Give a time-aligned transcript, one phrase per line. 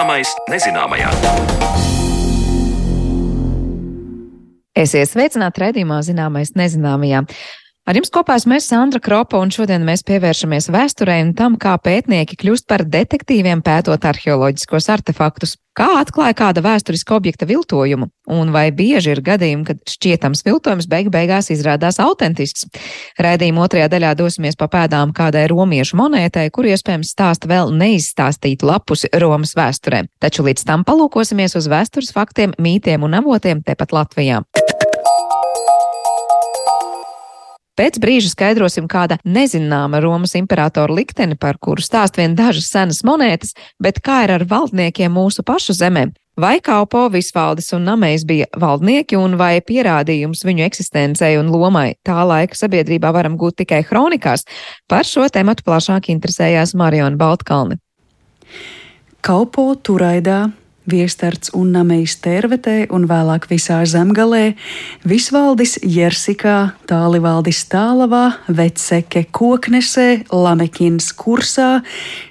[0.00, 1.10] Zināmais nezināmajā.
[4.72, 7.20] Esiet sveicināti redzījumā zināmais nezināmajā.
[7.88, 11.72] Ar jums kopā esmu es Sandra Kropa, un šodien mēs pievēršamies vēsturē un tam, kā
[11.80, 18.66] pētnieki kļūst par detektīviem pētot arheoloģiskos artefaktus, kā atklāja kāda vēsturiska objekta viltojumu, un vai
[18.76, 22.68] bieži ir gadījumi, kad šķietams viltojums beig beigās izrādās autentisks.
[23.18, 29.08] Raidījuma otrajā daļā dosimies pa pēdām kādai romiešu monētai, kur iespējams stāsta vēl neizstāstītu lapus
[29.24, 30.04] Romas vēsturē.
[30.20, 34.44] Taču līdz tam palūkosimies uz vēstures faktiem, mītiem un avotiem tepat Latvijā.
[37.80, 43.54] Pēc brīža skaidrosim kāda nezināma Romas imperatora likteni, par kuru stāst vien dažas senas monētas,
[43.80, 46.10] bet kā ir ar valdniekiem mūsu pašu zemē.
[46.36, 52.20] Vai Kaupo, Visvaldis un Namējs bija valdnieki, un vai pierādījums viņu eksistencei un lomai tā
[52.20, 54.44] laika sabiedrībā varam gūt tikai kronikās?
[54.84, 57.80] Par šo tematu plašāk interesējās Mariona Baltkalni.
[59.24, 60.50] Kaupo turaidā
[60.88, 64.54] Viestarts un Namejs Tervetē un vēlāk visā zemgalē,
[65.04, 71.82] Visvaldis Jersikā, Tālivaldis Tālavā, Veceke Koknesē, Lamekins Kursā.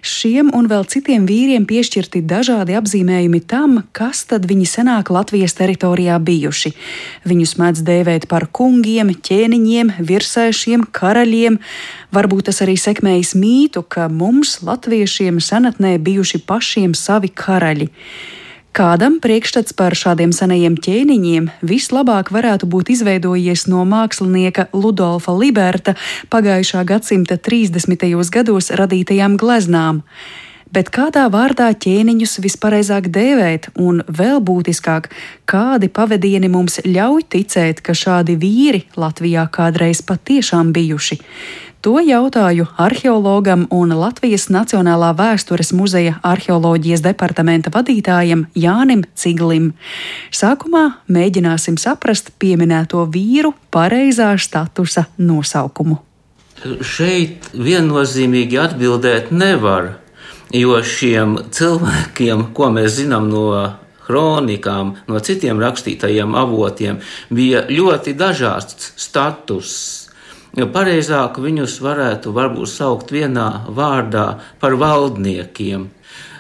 [0.02, 6.18] Šiem un vēl citiem vīriem piešķirti dažādi apzīmējumi tam, kas tad viņi senāk Latvijas teritorijā
[6.18, 6.74] bijuši.
[7.30, 11.62] Viņus mēdz dēvēt par kungiem, ķēniņiem, virsēšiem, karaļiem.
[12.10, 17.90] Varbūt tas arī sekmējis mītu, ka mums, latviešiem, senatnē bijuši pašiem savi karaļi.
[18.74, 25.96] Kādam priekšstats par šādiem senajiem ķēniņiem vislabāk varētu būt izveidojies no mākslinieka Ludolfa Liberta
[26.34, 28.06] pagājušā gadsimta 30.
[28.34, 30.04] gados radītajām gleznām.
[30.70, 35.10] Bet kādā vārdā ķēniņus vispareizāk dēvēt, un vēl būtiskāk,
[35.50, 41.18] kādi pavadieni mums ļauj ticēt, ka šādi vīri Latvijā kādreiz patiešām bijuši?
[41.80, 49.70] To jautāju arheologam un Latvijas Nacionālā vēstures muzeja arheoloģijas departamenta vadītājam Jānim Ciglim.
[50.36, 56.02] Sākumā mēģināsim saprast pieminēto vīru pareizā statusa nosaukumu.
[56.84, 59.94] Šeit viennozīmīgi atbildēt nevar,
[60.52, 63.46] jo šiem cilvēkiem, ko mēs zinām no
[64.04, 67.00] kronikām, no citiem rakstītajiem avotiem,
[67.32, 70.09] bija ļoti dažāds status
[70.60, 74.26] Jo pareizāk viņus varētu varbūt saukt vienā vārdā
[74.60, 75.86] par valdniekiem.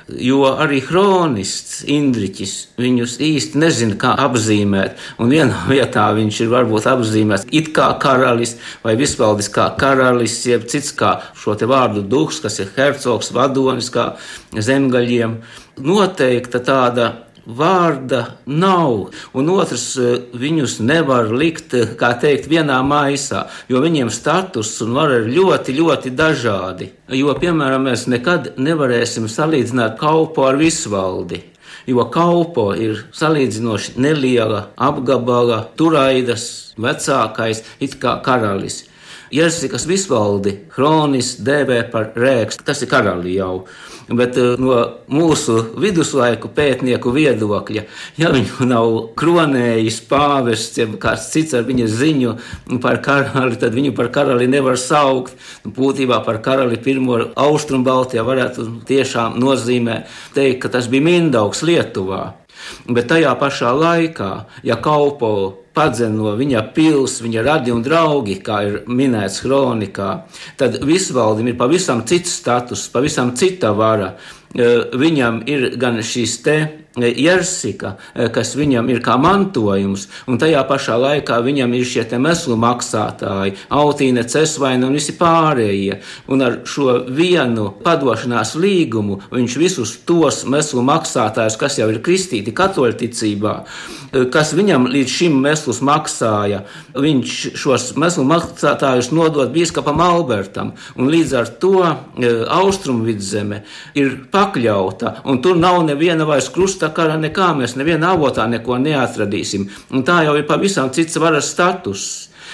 [0.09, 4.97] Jo arī kronists Indriķis viņus īsti nezina, kā apzīmēt.
[5.22, 10.68] Un vienā vietā viņš ir varbūt apzīmēts it kā karalis vai vispaldis kā karalis, jeb
[10.68, 14.09] cits kā šo te vārdu duhs, kas ir hercogs, vadonis kā
[14.51, 15.40] zemgaļiem.
[15.86, 17.12] Noteikta tāda
[17.49, 24.11] vārda nav, un otrs, eh, viņus nevar likt, eh, kā teikt, vienā maisā, jo viņiem
[24.11, 26.89] status un var ir ļoti, ļoti dažādi.
[27.09, 31.41] Jo, piemēram, mēs nekad nevarēsim salīdzināt kalpo ar visvaldi.
[31.88, 38.83] Jo kalpo ir salīdzinoši neliela apgabala, turaidas, vecākais, it kā karalis.
[39.31, 43.65] Jersikas visvaldi Hronis dēvē par rēkstu, tas ir karali jau.
[44.09, 44.77] Bet eh, no
[45.11, 47.83] mūsu viduslaiku pētnieku viedokļa,
[48.17, 52.35] ja viņu nav kronējis pāvests, ja kāds cits ar viņa ziņu
[52.81, 55.37] par karali, tad viņu par karali nevar saukt.
[55.63, 60.03] Būtībā par karali pirmo austrumu Baltijā varētu tiešām nozīmē
[60.33, 62.38] teikt, ka tas bija Mindaugs Lietuvā.
[62.90, 64.30] Bet tajā pašā laikā,
[64.63, 65.31] ja kalpo
[65.74, 70.09] padzen no viņa pils, viņa radi un draugi, kā ir minēts kronikā,
[70.59, 74.16] tad visvaldim ir pavisam cits status, pavisam cita vara.
[74.49, 76.55] Viņam ir gan šis te
[76.97, 82.57] Jersika, eh, kas viņam ir kā mantojums, un tajā pašā laikā viņam ir šie meslu
[82.57, 85.99] maksātāji, autīne, cesvaina un visi pārējie.
[86.27, 92.53] Un ar šo vienu padošanās līgumu viņš visus tos meslu maksātājus, kas jau ir kristīti
[92.53, 93.63] katoļticībā,
[94.13, 96.63] eh, kas viņam līdz šim meslus maksāja,
[96.95, 103.63] viņš šos meslu maksātājus nodod biskupam Albertam, un līdz ar to eh, austrumu vidzeme
[103.95, 108.80] ir pakļauta, un tur nav neviena vairs krusta tā kā nekā mēs nevienā avotā neko
[108.80, 109.68] neatradīsim.
[109.91, 112.07] Un tā jau ir pavisam cits varas status.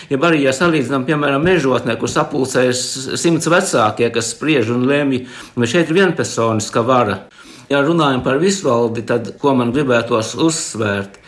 [0.10, 2.82] Ja arī, ja salīdzinām, piemēram, mežotnē, kur sapulcējas
[3.22, 5.24] simts vecākie, kas spriež un lemj,
[5.56, 7.24] vai šeit ir vienpersoniska vara.
[7.72, 11.22] Ja runājam par visvaldi, tad ko man gribētos uzsvērt?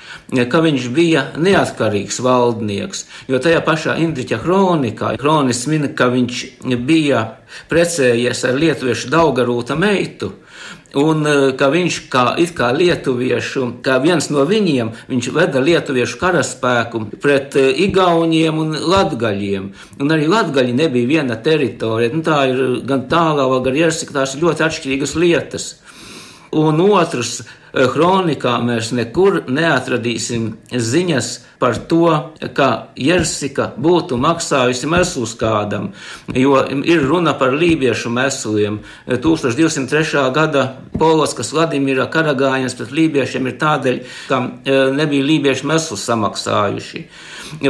[0.52, 3.06] ka viņš bija neatkarīgs valdnieks.
[3.32, 6.44] Jo tajā pašā Indriča kronikā kronis min, ka viņš
[6.88, 7.24] bija
[7.72, 10.34] precējies ar lietuviešu Daugarūta meitu.
[10.96, 12.24] Un eh, ka viņš kā,
[12.56, 19.68] kā lietuviešu, kā viens no viņiem, viņš veda lietuviešu karaspēku pret eh, igauniem un latgaļiem.
[20.00, 22.14] Un arī latgaļi nebija viena teritorija.
[22.16, 25.68] Nu, tā ir gan tālāk, gan arī tās ir ļoti atšķirīgas lietas.
[26.56, 27.42] Un otrs,
[27.94, 31.30] kronikā mēs nekur neatradīsim ziņas
[31.60, 35.92] par to, ka Jersika būtu maksājusi meslus kādam,
[36.34, 38.80] jo ir runa par lībiešu mesliem.
[39.08, 40.26] 1203.
[40.34, 47.06] gada Poloskas Vladimira karagājiens pret lībiešiem ir tādēļ, ka eh, nebija lībiešu meslus samaksājuši.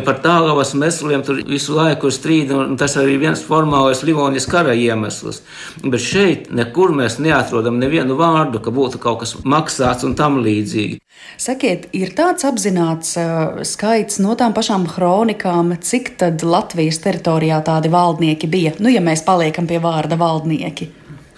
[0.06, 4.74] Par tālavas mesliem tur visu laiku ir strīdi, un tas arī viens formālais Livonijas kara
[4.74, 5.44] iemesls.
[5.84, 11.00] Bet šeit nekur mēs neatrodam nevienu vārdu, ka būtu kaut kas maksāts un tam līdzīgi.
[11.42, 17.90] Sakiet, ir tāds apzināts uh, skaits no tām pašām kronikām, cik tad Latvijas teritorijā tādi
[17.94, 18.76] valdnieki bija?
[18.80, 20.92] Nu, ja mēs paliekam pie vārda valdnieki.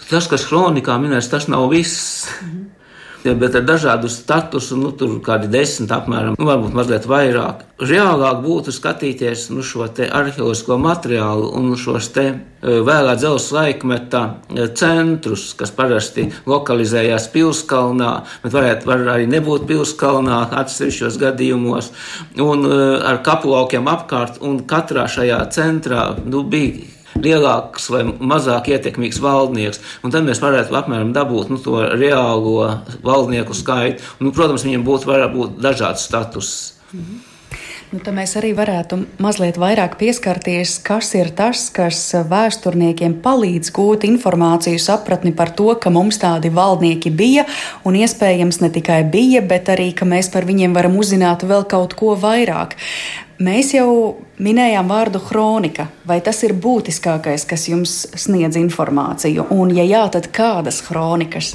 [0.10, 2.28] Tas, kas kronikā minēts, tas nav viss.
[2.42, 2.79] Mm -hmm
[3.24, 7.66] bet ar dažādu statusu, nu, tur kādi desmit apmēram, nu, varbūt mazliet vairāk.
[7.80, 14.68] Reālāk būtu skatīties nu, šo arheoloģisko materiālu un šos te e, vēlā dzelzceļa laikmeta e,
[14.80, 18.12] centrus, kas parasti lokalizējās pilskalnā,
[18.44, 21.92] bet varētu var arī nebūt pilskalnā atsevišķos gadījumos,
[22.44, 22.80] un e,
[23.12, 29.82] ar kaplaukiem apkārt, un katrā šajā centrā nu, bija lielāks vai mazāk ietekmīgs valdnieks.
[30.04, 34.04] Un tad mēs varētu apmēram dabūt nu, to reālo valdnieku skaitu.
[34.20, 36.54] Un, nu, protams, viņiem būtu būt dažāds status.
[36.94, 37.26] Mhm.
[37.90, 41.98] Nu, tad mēs arī varētu mazliet vairāk pieskarties, kas ir tas, kas
[42.30, 47.48] vēsturniekiem palīdz gūt informāciju, sapratni par to, ka mums tādi valdnieki bija,
[47.90, 51.98] un iespējams ne tikai bija, bet arī, ka mēs par viņiem varam uzzināt vēl kaut
[51.98, 52.78] ko vairāk.
[53.40, 55.86] Mēs jau minējām vārdu kronika.
[56.04, 59.46] Vai tas ir būtiskākais, kas jums sniedz informāciju?
[59.56, 61.54] Un, ja jā, tad kādas kronikas?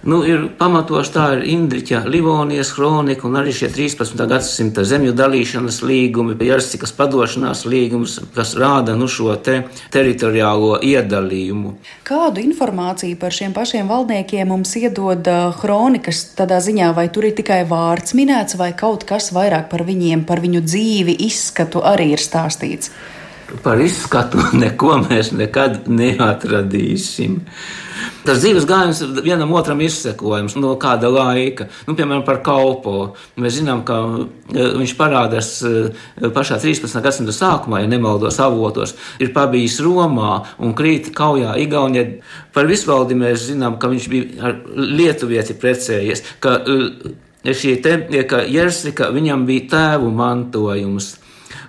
[0.00, 4.22] Nu, ir pamatos tā ir Indriča Livonijas kronika un arī šie 13.
[4.30, 9.58] gadsimta zemju dalīšanas līgumi, Jersikas padošanās līgums, kas rāda nu, šo te
[9.92, 11.74] teritoriālo iedalījumu.
[12.08, 15.28] Kādu informāciju par šiem pašiem valdniekiem mums iedod
[15.60, 20.24] kronikas tādā ziņā, vai tur ir tikai vārds minēts, vai kaut kas vairāk par viņiem,
[20.24, 22.88] par viņu dzīvi, izskatu arī ir stāstīts?
[23.60, 27.42] Par izskatu neko mēs nekad neatradīsim.
[28.24, 31.68] Tas dzīves gājiens vienam otram izsekojams no kāda laika.
[31.88, 33.14] Nu, piemēram, par kalpo.
[33.40, 35.72] Mēs zinām, ka e, viņš parādās e,
[36.34, 37.00] pašā 13.
[37.04, 42.06] gadsimta sākumā, ja nemaldos avotos, ir pabijis Romā un krīt kaujā Igaunijā.
[42.54, 47.96] Par visvaldi mēs zinām, ka viņš bija ar lietuvieti precējies, ka e, šī te,
[48.28, 51.14] ka Jersika viņam bija tēvu mantojums.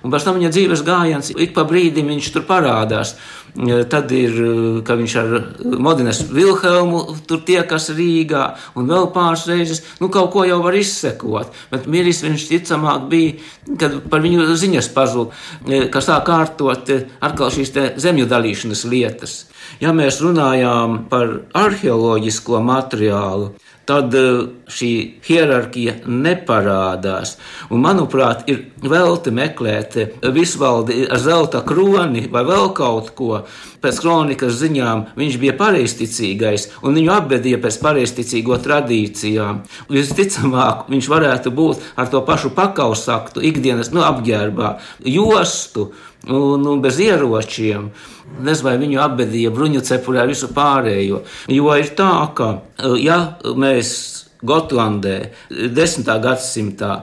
[0.02, 3.14] Un pēc tam viņa dzīves gājiens ik pa brīdim viņš tur parādās.
[3.92, 4.38] Tad ir,
[4.88, 5.32] ka viņš ar
[5.84, 8.46] Modines Vilhelmu tur tiekas Rīgā
[8.80, 11.52] un vēl pāris reizes, nu kaut ko jau var izsekot.
[11.72, 13.34] Bet miris viņš ticamāk bija,
[13.82, 15.36] kad par viņu ziņas pazūd,
[15.92, 19.36] ka sāk kārtot atkal šīs zemju dalīšanas lietas.
[19.84, 23.52] Ja mēs runājām par arheoloģisko materiālu,
[23.90, 24.30] tad eh,
[24.72, 24.92] šī
[25.26, 27.36] hierarhija neparādās.
[27.70, 33.44] Un, manuprāt, ir velti meklēt eh, visvaldi ar zelta kroni vai vēl kaut ko.
[33.82, 39.64] Pēc kronikas ziņām viņš bija pareizticīgais, un viņu apbedīja pēc pareizticīgo tradīcijām.
[39.90, 44.76] Visticamāk, viņš varētu būt ar to pašu pakausaktu, ikdienas nu, apģērbā,
[45.10, 45.90] jostu
[46.28, 47.90] un, un bez ieročiem.
[48.42, 51.24] Nezinu, vai viņu apbedīja bruņu cepurē visu pārējo.
[51.52, 52.54] Jo ir tā, ka
[53.02, 53.96] ja mēs
[54.42, 55.18] Gotlandē
[55.52, 56.08] 10.
[56.24, 56.94] gadsimtā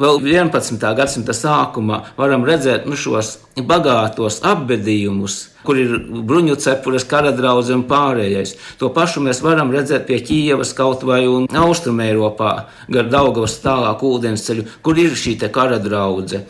[0.00, 0.80] vēl 11.
[0.96, 5.96] gadsimta sākumā varam redzēt nu, šos bagātos apbedījumus, kur ir
[6.28, 8.54] bruņu cepures, kara draugs un pārējais.
[8.80, 12.52] To pašu mēs varam redzēt pie Ķīvas kaut vai Austrumē Eiropā,
[12.92, 16.44] gar Daugavas tālāk ūdensceļu, kur ir šī kara draudzene.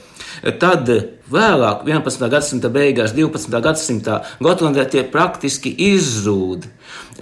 [0.61, 0.91] Tad
[1.33, 2.29] vēlāk, 11.
[2.31, 3.61] gadsimta beigās, 12.
[3.63, 6.69] gadsimtā, Gotlandē tie praktiski izzūd.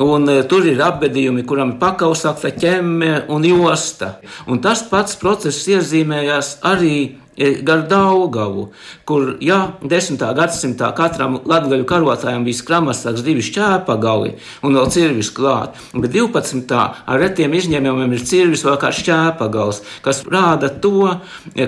[0.05, 4.17] Un, e, tur ir apbedījumi, kuram ir pakausakta ķemme un josta.
[4.51, 8.69] Un tas pats process iezīmējās arī gar Daugavu,
[9.09, 10.23] kur, ja 10.
[10.39, 16.75] gadsimtā katram latgaļu karotājam bija skramastāks divi šķēpagali un vēl cirvis klāt, bet 12.
[16.75, 21.17] ar retiem izņēmumiem ir cirvis vēl kā šķēpagals, kas rāda to,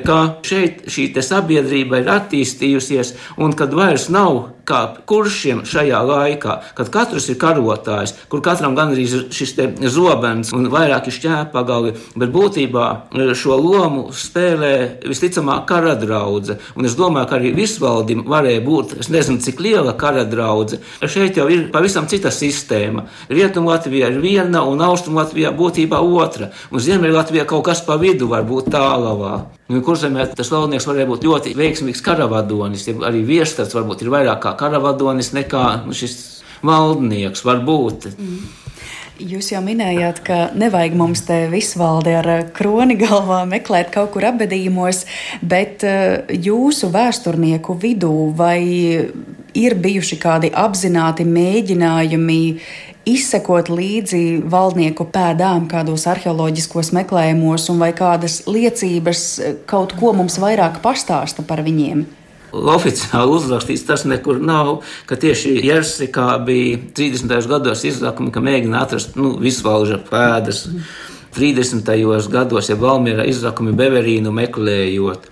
[0.07, 6.91] ka šeit šī sabiedrība ir attīstījusies un kad vairs nav kā kuršiem šajā laikā, kad
[6.93, 9.55] katrs ir karotājs, kur katram gandrīz ir šis
[9.95, 12.87] zobens un vairāki šķēpagali, bet būtībā
[13.39, 14.73] šo lomu spēlē
[15.07, 16.59] visticamāk kara draudzene.
[16.77, 20.83] Un es domāju, ka arī visvaldim varēja būt, es nezinu, cik liela kara draudzene.
[21.03, 23.07] Šeit jau ir pavisam cita sistēma.
[23.33, 26.51] Rietumlatvijā ir viena un Austrumlatvijā būtībā otra.
[26.71, 29.35] Un Ziemeļlatvijā kaut kas pa vidu var būt tālavā.
[29.67, 32.87] Kurzemē tas valdnieks varēja būt ļoti veiksmīgs karavadonis.
[33.07, 36.17] Arī viestats varbūt ir vairāk kā karavadonis nekā šis
[36.67, 38.11] valdnieks var būt.
[38.15, 38.66] Mm.
[39.17, 44.27] Jūs jau minējāt, ka nevajag mums te visvaldi ar eh, kroni galvā meklēt kaut kur
[44.29, 45.07] apbedījumos,
[45.41, 48.61] bet eh, jūsu vēsturnieku vidū vai
[49.57, 52.43] ir bijuši kādi apzināti mēģinājumi
[53.09, 60.37] izsekot līdzi valdnieku pēdām kādos arheoloģiskos meklējumos, un vai kādas liecības eh, kaut ko mums
[60.45, 62.05] vairāk pastāsta par viņiem?
[62.53, 67.37] Oficiāli uzrakstīts, tas nekur nav, ka tieši Jersikā bija 30.
[67.51, 70.67] gados izrakumi, ka mēģina atrast nu, visvalža pēdas.
[71.37, 71.85] 30.
[72.33, 75.27] gados, ja Valmierā izrakumi Beverīnu meklējot.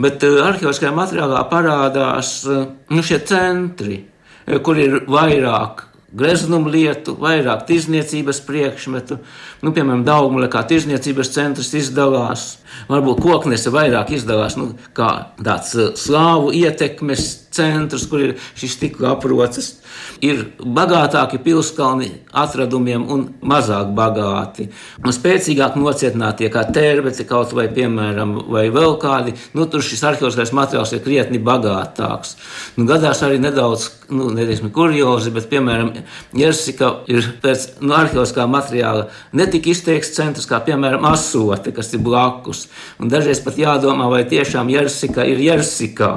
[0.00, 7.14] Bet uh, arheoloģiskajā materiālā parādās uh, nu, šie centri, uh, kur ir vairāk greznumu lietu,
[7.20, 9.18] vairāk tirzniecības priekšmetu.
[9.62, 12.46] Nu, piemēram, Daugmule kā tirzniecības centrs izdalās,
[12.90, 19.76] varbūt koknese vairāk izdalās nu, kā tāds slāvu ietekmes centrs, kur ir šis stikla aprocis
[20.22, 22.08] ir bagātāki pilskalni
[22.42, 24.68] atradumiem un mazāk bagāti.
[25.02, 30.54] Un spēcīgāk nocietinātie kā tērbeci kaut vai, piemēram, vai vēl kādi, nu, tur šis arheoloģiskais
[30.56, 32.36] materiāls ir krietni bagātāks.
[32.76, 35.92] Nu, gadās arī nedaudz, nu, neteiksim, kuriozi, bet, piemēram,
[36.38, 42.68] Jersika ir pēc nu, arheoloģiskā materiāla netik izteikts centrs kā, piemēram, asote, kas ir blakus.
[43.02, 46.14] Un dažreiz pat jādomā, vai tiešām Jersika ir Jersikā.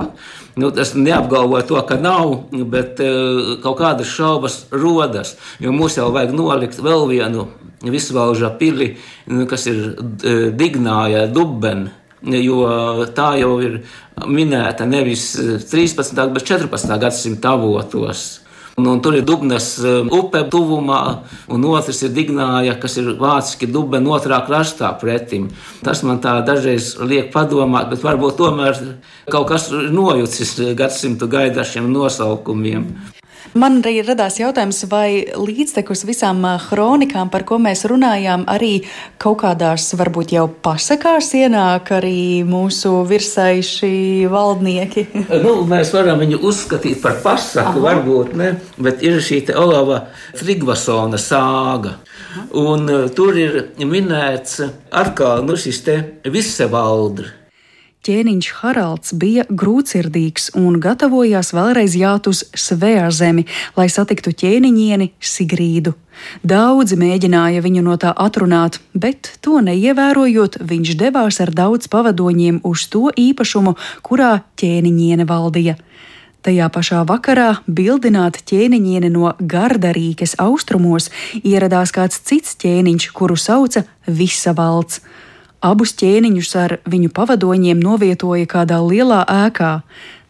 [0.56, 5.36] Nu, tas neapgalvo to, ka nav, bet uh, kaut kādas šaubas rodas.
[5.60, 7.50] Jo mums jau vajag nolikt vēl vienu
[7.84, 8.96] visvalža pili,
[9.28, 9.84] nu, kas ir
[10.56, 11.92] Dignāja, Dubena.
[12.26, 13.82] Jo tā jau ir
[14.26, 15.36] minēta nevis
[15.70, 16.24] 13.
[16.34, 16.96] bet 14.
[17.02, 18.24] gadsimta avotos.
[18.76, 21.02] Un, un tur ir Dubnas um, upe tuvumā,
[21.48, 25.48] un otrs ir Dignāja, kas ir vāciski Dubena otrā krastā pretim.
[25.86, 28.82] Tas man tā dažreiz liek padomāt, bet varbūt tomēr
[29.32, 32.90] kaut kas ir nojucis gadsimtu gaidašiem nosaukumiem.
[33.56, 38.82] Man arī radās jautājums, vai līdztekus visām kronikām, par ko mēs runājām, arī
[39.22, 45.06] kaut kādās, varbūt jau pasakās ienāk arī mūsu virsaiši valdnieki.
[45.46, 47.86] nu, mēs varam viņu uzskatīt par pasaku, Aha.
[47.88, 50.02] varbūt ne, bet ir šī Olava
[50.36, 51.96] Frigvasona sāga.
[52.60, 54.60] Un uh, tur ir minēts
[54.92, 55.98] atkal nu, šis te
[56.28, 57.45] visevaldrs
[58.06, 63.48] ķēniņš Haralds bija grūtsirdīgs un gatavojās vēlreiz jāt uz Svēja zemi,
[63.78, 65.96] lai satiktu ķēniņieni Sigrīdu.
[66.46, 72.86] Daudzi mēģināja viņu no tā atrunāt, bet to neievērojot, viņš devās ar daudz pavadoņiem uz
[72.94, 75.76] to īpašumu, kurā ķēniņiene valdīja.
[76.46, 81.10] Tajā pašā vakarā, bildināta ķēniņiene no Gardarīkas austrumos,
[81.42, 85.02] ieradās kāds cits ķēniņš, kuru sauca Visa valsts.
[85.66, 89.72] Abus ķēniņus ar viņu pavadoņiem novietoja kādā lielā ēkā.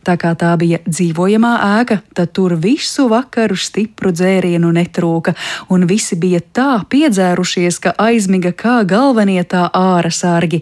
[0.05, 5.33] Tā kā tā bija dzīvojamā ēka, tad tur visu vakaru stipru dzērienu netrūka,
[5.73, 10.61] un visi bija tā piedzērušies, ka aizmiga kā galvenie tā ārā sārgi.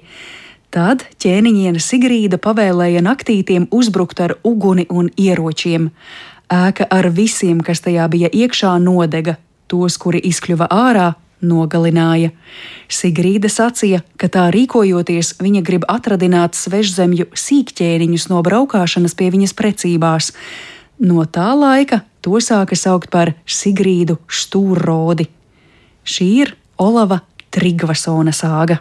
[0.73, 5.91] Tad ķēniņiene Sigrīda pavēlēja naktītiem uzbrukt ar uguni un ieročiem.
[6.49, 9.35] Ēka ar visiem, kas tajā bija iekšā, nodega.
[9.67, 11.11] Tos, kuri izkļuva ārā,
[11.43, 12.31] nogalināja.
[12.91, 20.31] Sigrīda sacīja, ka tā rīkojoties, viņa grib atradināt svežzemju sīkķēniņus no braukšanas pie viņas precībās.
[21.03, 25.27] No tā laika to sāka saukt par Sigrīdu Stūrrodi.
[26.03, 27.21] Šī ir Olava
[27.53, 28.79] Trigvasona sāga.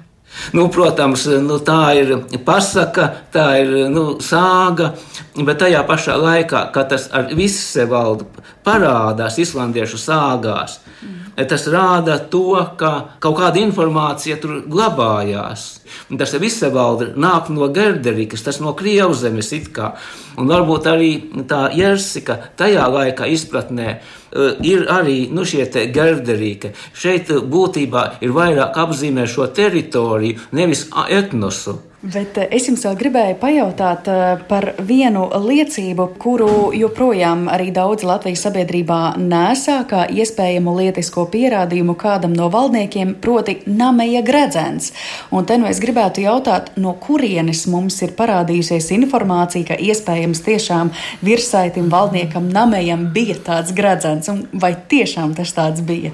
[0.57, 2.15] Nu, protams, nu, tā ir
[2.47, 4.95] pasaka, tā ir nu, sāga,
[5.37, 8.25] bet tajā pašā laikā, kad tas ar visu valdu
[8.65, 12.91] parādās islandiešu sāgās, mm tas rāda to, ka
[13.23, 15.81] kaut kāda informācija tur glabājās.
[16.11, 19.93] Un tas viss valda nāk no Gerderikas, tas no Krievzemes it kā.
[20.37, 21.13] Un varbūt arī
[21.49, 26.73] tā Jersika tajā laikā izpratnē uh, ir arī nu, šie Gerderīka.
[26.93, 31.79] Šeit būtībā ir vairāk apzīmē šo teritoriju, nevis etnosu.
[32.03, 38.03] Bet eh, es jums vēl gribēju pajautāt eh, par vienu liecību, kuru joprojām arī daudz
[38.03, 44.91] Latvijas sabiedrībā nesā kā iespējamu lietisko pierādījumu kādam no valdniekiem, proti, Nameja gredzens.
[45.31, 50.91] Un te nu es gribētu jautāt, no kurienes mums ir parādījusies informācija, ka iespējams tiešām
[51.23, 56.11] virsaitim valdniekam Namejam bija tāds gredzens, un vai tiešām tas tāds bija?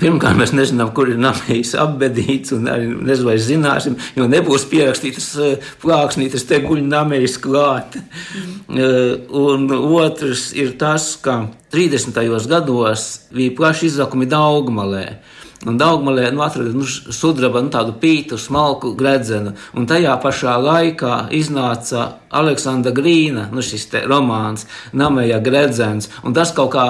[0.00, 2.90] Pirmkārt, mēs nezinām, kur ir namējis apbedīts, un arī
[3.26, 7.98] vai zināsim, jo nebūs pierakstītas eh, plāksnītes, te guļ namējis klāt.
[8.68, 9.30] Mm.
[9.36, 12.18] Un otrs ir tas, ka 30.
[12.50, 15.06] gados bija plaši izdevumi Daugmalē.
[15.66, 19.54] Un Daugmalē nu, atrada nu, sudraba nu, tādu pītu, smalku gredzenu.
[19.74, 22.06] Un tajā pašā laikā iznāca
[22.36, 26.10] Aleksandra Grīna, nu, šis romāns, Nameja gredzens.
[26.24, 26.86] Un tas kaut kā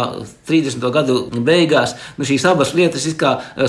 [0.48, 0.84] 30.
[0.92, 3.06] gadu beigās nu, šīs abas lietas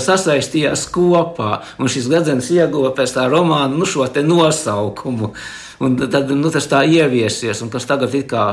[0.08, 1.62] sasaistījās kopā.
[1.78, 5.32] Un šis gredzens ieguva pēc tā romāna nu, šo nosaukumu.
[5.78, 8.44] Un tad nu, tas tā ieviesies, un kas tagad ir kā,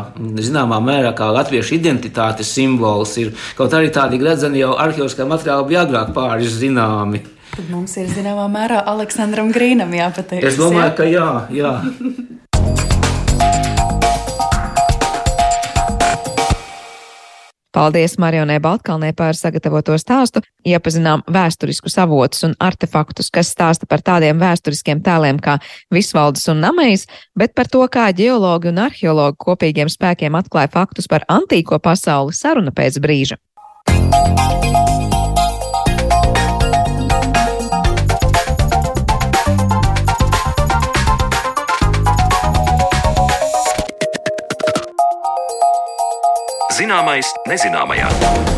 [0.46, 5.86] zināmā mērā kā latviešu identitātes simbols, ir kaut arī tādi gredzeni jau arheoloģiskā materiāla bija
[5.88, 7.24] agrāk pāris zināmi.
[7.56, 10.44] Tad mums ir zināmā mērā Aleksandram Grīnam jāpateic.
[10.46, 10.96] Es domāju, jā?
[10.98, 11.30] ka jā.
[11.56, 11.76] jā.
[17.76, 20.40] Paldies Marionai Baltkalnē par sagatavoto stāstu.
[20.64, 25.58] Iepazinām vēsturiskus avotus un artefaktus, kas stāsta par tādiem vēsturiskiem tēliem kā
[25.92, 27.04] Visvaldes un Namejs,
[27.36, 32.72] bet par to, kā ģeologi un arheologi kopīgiem spēkiem atklāja faktus par antīko pasauli saruna
[32.72, 33.42] pēc brīža.
[46.76, 48.55] Zināmais nezināmajā.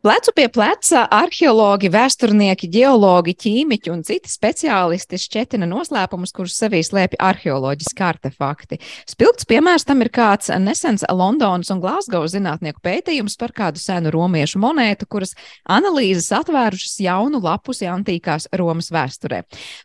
[0.00, 7.18] Plecu pie pleca arheologi, vēsturnieki, geologi, ķīmiķi un citi speciālisti šķetina noslēpumus, kurus sevī slēpj
[7.20, 8.78] arheoloģiski artefakti.
[9.04, 14.62] Spilgts piemērs tam ir kāds nesens Londonas un Glasgow zinātnieku pētījums par kādu senu romiešu
[14.64, 15.34] monētu, kuras
[15.68, 19.42] analīzes atvērušas jaunu lapusi antīkās Romas vēsturē.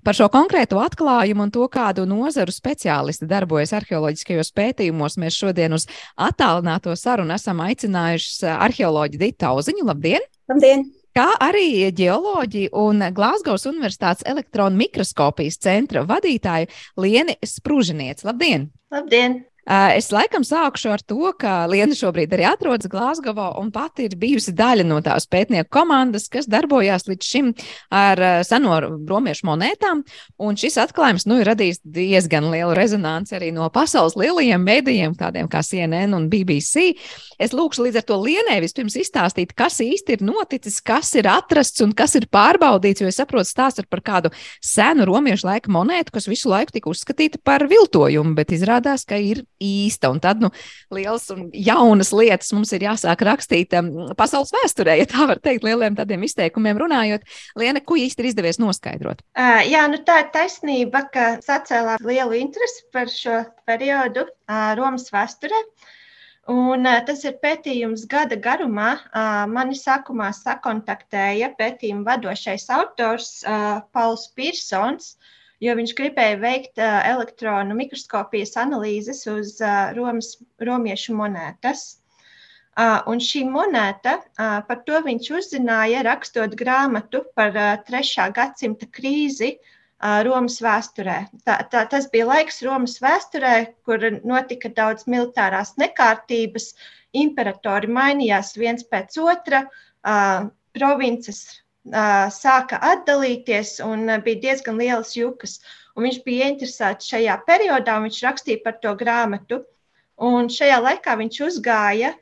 [0.07, 5.89] Par šo konkrēto atklājumu un to, kādu nozaru speciālisti darbojas arheoloģiskajos pētījumos, mēs šodien uz
[6.15, 9.83] attālināto sarunu esam aicinājuši arheoloģi Dita Auziņu.
[9.83, 10.04] Labdien!
[10.05, 10.25] Labdien!
[10.51, 10.83] Labdien!
[11.17, 16.69] Kā arī ģeoloģija un Glāzgovas Universitātes elektronu mikroskopijas centra vadītāja
[17.01, 18.21] Lieni Sprūžiniec.
[18.27, 18.67] Labdien!
[18.93, 19.39] Labdien!
[19.65, 24.51] Es laikam sākšu ar to, ka Liena šobrīd arī atrodas Glāzgovā un pati ir bijusi
[24.53, 27.49] daļa no tās pētnieku komandas, kas darbojās līdz šim
[27.89, 28.77] ar seno
[29.09, 30.03] romiešu monētām.
[30.37, 35.49] Un šis atklājums nu, ir radījis diezgan lielu rezonanci arī no pasaules lielajiem mēdījiem, tādiem
[35.49, 36.93] kā CNN un BBC.
[37.41, 41.81] Es lūkšu līdz ar to Lienai vispirms izstāstīt, kas īsti ir noticis, kas ir atrasts
[41.81, 46.29] un kas ir pārbaudīts, jo es saprotu, stāstot par kādu senu romiešu laika monētu, kas
[46.29, 50.09] visu laiku tika uzskatīta par viltojumu, bet izrādās, ka ir īsta.
[50.13, 50.51] Un tad, nu,
[50.93, 55.65] liels un jaunas lietas mums ir jāsāk rakstīt um, pasaules vēsturē, ja tā var teikt,
[55.67, 57.25] lieliem tādiem izteikumiem runājot.
[57.59, 59.23] Liena, ko īsti ir izdevies noskaidrot?
[59.37, 65.07] Uh, jā, nu tā ir taisnība, ka sacēlā lielu interesi par šo periodu uh, Romas
[65.13, 65.61] vēsturē.
[66.51, 68.91] Un, uh, tas ir pētījums gada garumā.
[69.09, 75.31] Uh, mani sākumā sakontaktēja pētījuma vadošais autors uh, Pauls Pirsons, uh,
[75.63, 81.85] jo viņš gribēja veikt uh, elektronu mikroskopijas analīzes uz uh, Romas, romiešu monētas.
[82.75, 88.27] Uh, un šī monēta, uh, par to viņš uzzināja, rakstot grāmatu par uh, 3.
[88.35, 91.21] gadsimta krīzi uh, Romas vēsturē.
[91.47, 93.55] Tā, tā, tas bija laiks Romas vēsturē,
[93.87, 96.73] kur notika daudz militārās nekārtības,
[97.15, 99.63] imperatori mainījās viens pēc otra,
[100.03, 101.45] uh, provinces
[101.85, 105.59] sāka atdalīties un bija diezgan lielas jukas.
[105.95, 109.63] Un viņš bija interesēts šajā periodā, un viņš rakstīja par to grāmatu.
[110.17, 112.13] Un šajā laikā viņš uzgāja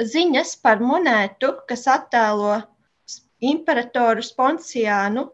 [0.00, 2.62] ziņas par monētu, kas attēlo
[3.42, 5.28] imperatoru Sponsiānu,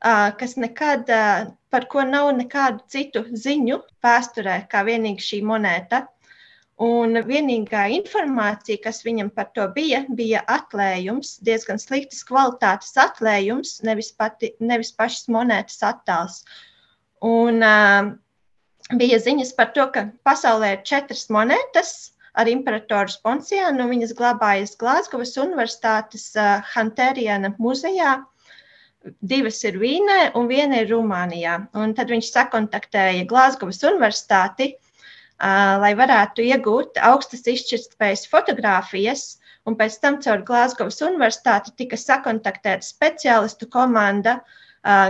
[0.00, 1.08] kas nekad,
[1.70, 6.06] par ko nav nekādu citu ziņu vēsturē, kā vienīgi šī monēta.
[6.76, 14.10] Un vienīgā informācija, kas viņam par to bija, bija atlējums, diezgan sliktas kvalitātes atlējums, nevis,
[14.12, 16.42] pati, nevis pašas monētas attēls.
[17.24, 18.10] Un uh,
[19.00, 21.94] bija ziņas par to, ka pasaulē ir četras monētas
[22.36, 23.88] ar imperatoru Sponsiānu.
[23.88, 28.18] Viņas glabājas Glāzgovas Universitātes uh, Hunteriana muzejā.
[29.24, 31.56] Divas ir Vīnē un viena ir Rumānijā.
[31.72, 34.74] Un tad viņš sakontaktēja Glāzgovas Universitāti
[35.40, 39.38] lai varētu iegūt augstas izšķirtspējas fotogrāfijas.
[39.66, 44.38] Un pēc tam caur Glāzgovas universitāti tika sakontaktēta speciālistu komanda,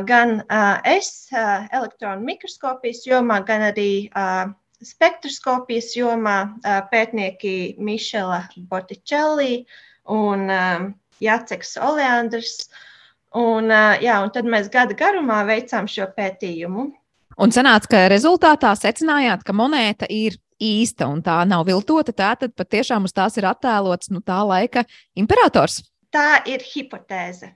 [0.08, 0.40] gan
[0.88, 4.08] es elektronu mikroskopijas jomā, gan arī
[4.84, 6.38] spektroskopijas jomā
[6.90, 9.66] pētnieki Mišela Botičelli
[10.08, 10.48] un
[11.20, 12.68] Jaceks Oleandrs.
[13.36, 13.68] Un,
[14.00, 16.88] jā, un tad mēs gada garumā veicām šo pētījumu.
[17.37, 22.14] Un sanāca, ka rezultātā secinājāt, ka monēta ir īsta un tā nav viltota.
[22.16, 24.87] Tātad patiešām uz tās ir attēlots nu, tā laika
[25.20, 25.83] imperators.
[26.14, 27.53] Tā ir hipotēze.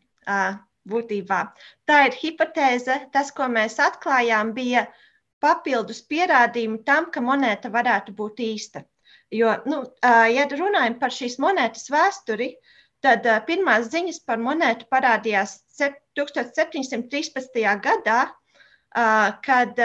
[0.90, 1.38] Būtībā
[1.88, 2.98] tā ir hipotēze.
[3.14, 4.86] Tas, ko mēs atklājām, bija
[5.40, 8.84] papildus pierādījumi tam, ka monēta varētu būt īsta.
[9.32, 12.50] Jo, nu, ja runājam par šīs monētas vēsturi,
[13.00, 17.62] tad pirmās ziņas par monētu parādījās 1713.
[17.84, 18.20] gadā,
[19.46, 19.78] kad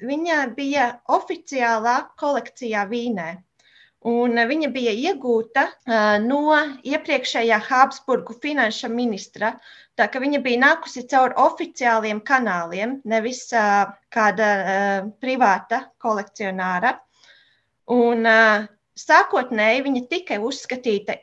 [0.00, 3.34] viņa bija oficiālā kolekcijā Vīnē.
[4.06, 5.64] Un viņa bija iegūta
[6.22, 6.54] no
[6.86, 9.56] iepriekšējā Habsburgu finanšu ministra.
[9.98, 13.48] Tā ka viņa bija nākusi caur oficiāliem kanāliem, nevis
[14.14, 14.48] kāda
[15.20, 17.00] privāta kolekcionāra.
[17.90, 18.26] Un,
[18.96, 21.14] sākotnēji viņa tika uzskatīta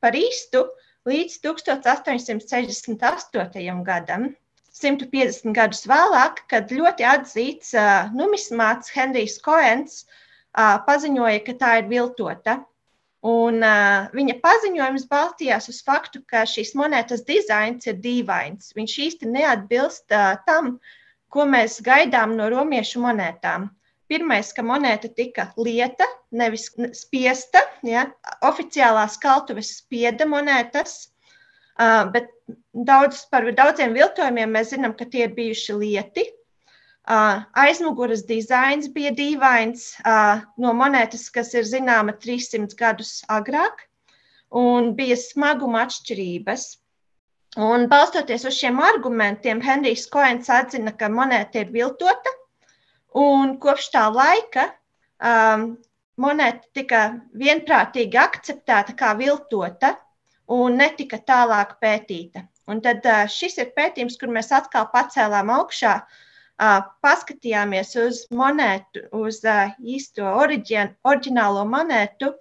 [0.00, 0.64] par īstu
[1.06, 3.82] līdz 1868.
[3.86, 4.36] gadam.
[4.76, 11.88] 150 gadus vēlāk, kad ļoti atzīts uh, numismāts Henrijs Koens uh, paziņoja, ka tā ir
[11.92, 12.58] viltota.
[13.26, 18.74] Un, uh, viņa paziņojums balstījās uz faktu, ka šīs monētas dizains ir dīvains.
[18.76, 20.76] Viņš īsti neatbilst uh, tam,
[21.32, 23.70] ko mēs gaidām no romiešu monētām.
[24.06, 27.64] Pirmais, ka monēta tika lieta, nevis spiesta.
[27.82, 28.06] Ja?
[28.46, 31.08] Oficiālās kaltuves spieda monētas,
[32.12, 32.30] bet
[32.72, 36.26] daudz, par daudziem viltojumiem mēs zinām, ka tie ir bijuši lieti.
[37.06, 43.84] Uh, aizmugures dizains bija dīvains uh, no monētas, kas ir zināma 300 gadus agrāk,
[44.50, 46.64] un bija smaguma atšķirības.
[47.62, 52.34] Un balstoties uz šiem argumentiem, Henrijs Koens atzina, ka monēta ir viltota
[53.16, 54.66] Un kopš tā laika
[55.24, 55.70] um,
[56.20, 57.02] monēta tika
[57.40, 59.94] vienprātīgi akceptēta kā viltota
[60.52, 62.46] un netika tālāk pētīta.
[62.66, 65.94] Un tad šis ir pētījums, kur mēs atkal pacēlām augšā,
[67.04, 69.42] paskatījāmies uz monētu, uz
[69.78, 72.32] īsto oriģin, oriģinālo monētu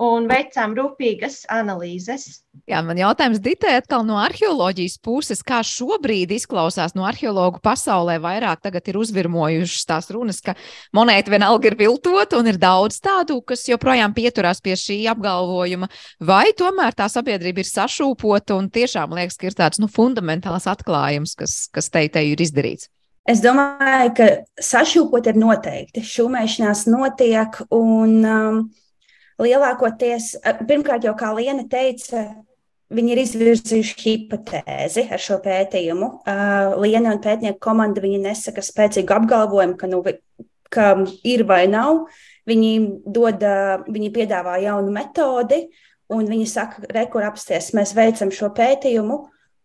[0.00, 2.42] un veicām rūpīgas analīzes.
[2.70, 8.62] Jā, man jautājums Ditē atkal no arheoloģijas puses, kā šobrīd izklausās no arheologu pasaulē vairāk
[8.64, 10.56] tagad ir uzvirmojušas tās runas, ka
[10.96, 16.48] monēta vienalga ir viltota un ir daudz tādu, kas joprojām pieturās pie šī apgalvojuma, vai
[16.56, 21.64] tomēr tā sabiedrība ir sašūpota un tiešām liekas, ka ir tāds nu, fundamentāls atklājums, kas,
[21.74, 22.90] kas te, te ir izdarīts.
[23.24, 24.26] Es domāju, ka
[24.60, 26.02] sašūpot ir noteikti.
[26.04, 28.58] Šūmēšanās notiek un um,
[29.42, 30.34] lielākoties,
[30.68, 32.26] pirmkārt, jau kā Liena teica,
[32.94, 36.10] viņi ir izvirzījuši hipotēzi ar šo pētījumu.
[36.82, 40.02] Liena un pētnieku komanda nesaka spēcīgu apgalvojumu, ka, nu,
[40.70, 40.92] ka
[41.26, 42.06] ir vai nav.
[42.44, 42.72] Viņi,
[43.08, 43.40] dod,
[43.88, 45.62] viņi piedāvā jaunu metodi,
[46.12, 49.16] un viņi saka, rekur apsties, mēs veicam šo pētījumu,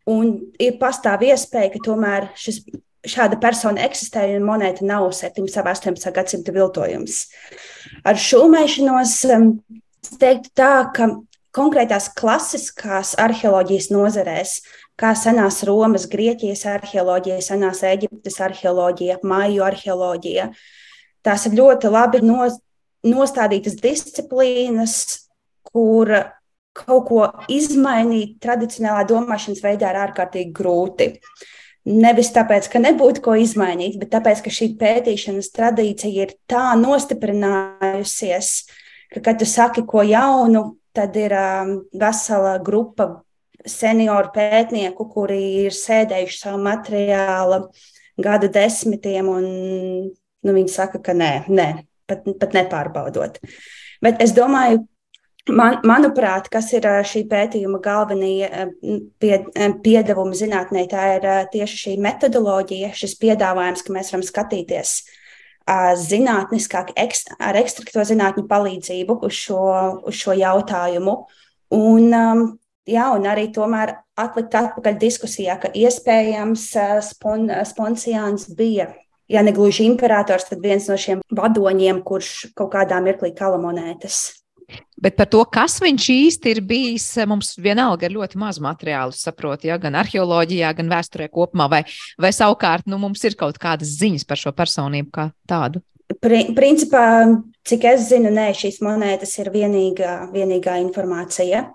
[0.09, 2.61] un ir pastāv iespēja, ka tomēr šis
[3.07, 5.61] šāda persona eksistē, un monēta nav 17.
[5.61, 6.11] un 18.
[6.15, 7.23] gadsimta viltojums.
[8.07, 11.09] Ar šūmēšanos es teiktu tā, ka
[11.55, 14.59] konkrētās klasiskās arheoloģijas nozarēs,
[14.99, 20.49] kā senās Romas, Grieķijas arheoloģija, senās Eģiptes arheoloģija, māju arheoloģija,
[21.23, 22.21] tās ir ļoti labi
[23.07, 24.97] nostādītas disciplīnas,
[25.71, 26.11] kur
[26.79, 31.09] kaut ko izmainīt tradicionālā domāšanas veidā ir ārkārtīgi grūti.
[31.15, 31.47] Uh,
[31.89, 38.51] Nevis tāpēc, ka nebūtu ko izmainīt, bet tāpēc, ka šī pētīšanas tradīcija ir tā nostiprinājusies,
[39.15, 43.09] ka, kad tu saki ko jaunu, tad ir um, vesela grupa
[43.65, 47.63] senioru pētnieku, kuri ir sēdējuši savu materiālu
[48.19, 49.49] gadu desmitiem, un
[50.09, 51.69] nu, viņi saka, ka nē, nē
[52.09, 53.39] pat, pat nepārbaudot.
[54.03, 54.83] Bet es domāju,
[55.47, 58.67] Man, manuprāt, kas ir šī pētījuma galvenie
[59.21, 59.39] pie,
[59.81, 64.93] piedevumi zinātnē, tā ir tieši šī metodoloģija, šis piedāvājums, ka mēs varam skatīties
[65.69, 69.65] zinātniskāk, ekst, ar ekstrakto zinātņu palīdzību uz šo,
[70.09, 71.15] uz šo jautājumu.
[71.77, 72.09] Un,
[72.89, 76.65] jā, un arī tomēr atlikt atpakaļ diskusijā, ka iespējams
[77.05, 78.89] spon, Sponsiāns bija,
[79.29, 84.38] ja ne gluži imperators, tad viens no šiem vadoņiem, kurš kaut kādā mirklī kala monētas.
[84.99, 89.69] Bet par to, kas viņš īsti ir bijis, mums vienalga ir ļoti maz materiālu, saprotu,
[89.69, 91.83] ja, gan arheoloģijā, gan vēsturē kopumā, vai,
[92.19, 95.83] vai savukārt nu, mums ir kaut kādas ziņas par šo personību kā tādu.
[96.19, 97.03] Pri, principā,
[97.69, 101.67] cik es zinu, nē, šīs monētas ir vienīgā, vienīgā informācija.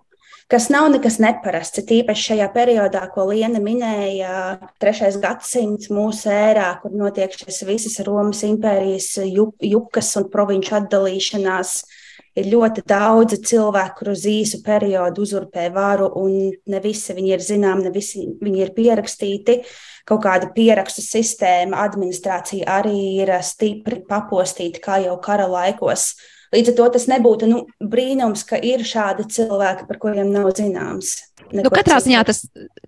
[0.51, 6.93] Kas nav nekas neparasts, tīpaši šajā periodā, ko Liena minēja, trešais gadsimts mūsu ērā, kur
[6.93, 11.79] notiek šis visas Romas impērijas jukas un provinču atdalīšanās,
[12.39, 17.45] ir ļoti daudzi cilvēki, kur uz īsu periodu uzurpē varu, un ne visi viņi ir
[17.45, 19.61] zināmi, ne visi viņi ir pierakstīti.
[20.05, 26.13] Kaut kāda pierakstu sistēma, administrācija arī ir stipri papostīta, kā jau kara laikos.
[26.55, 31.17] Līdz ar to tas nebūtu nu, brīnums, ka ir šādi cilvēki, par kuriem nav zināms.
[31.53, 32.41] Nu, katrā, ziņā tas,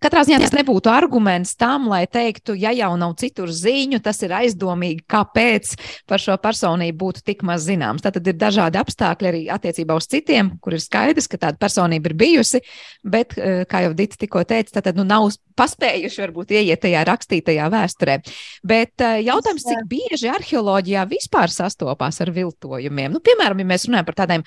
[0.02, 4.32] katrā ziņā tas nebūtu arguments tam, lai teiktu, ja jau nav citur ziņu, tas ir
[4.38, 5.74] aizdomīgi, kāpēc
[6.08, 8.04] par šo personību būtu tik maz zināms.
[8.04, 12.16] Tad ir dažādi apstākļi arī attiecībā uz citiem, kur ir skaidrs, ka tāda personība ir
[12.18, 12.62] bijusi,
[13.04, 17.68] bet, eh, kā jau Dita tikko teica, tad nu, nav paspējuši varbūt ieiet tajā rakstītajā
[17.72, 18.18] vēsturē.
[18.66, 23.14] Bet eh, jautājums, cik bieži arheoloģijā vispār sastopās ar viltojumiem?
[23.14, 24.44] Nu, piemēram, ja mēs runājam par tādiem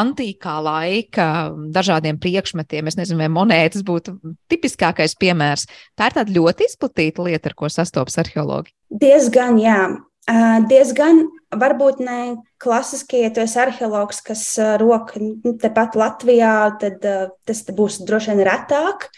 [0.00, 1.26] antīkā laika
[1.74, 4.16] dažādiem priekšmetiem, es nezinu, vai monētas būtu
[4.52, 5.66] tipiskākais piemērs.
[5.98, 8.74] Tā ir tāda ļoti izplatīta lieta, ar ko sastopas arheologi.
[8.90, 9.82] Diezgan, jā.
[10.30, 11.24] Uh, diezgan,
[11.56, 12.18] varbūt ne
[12.62, 14.44] klasiskie, ja tu esi arheologs, kas
[14.78, 19.08] roka nu, tepat Latvijā, tad uh, tas būs droši vien retāk.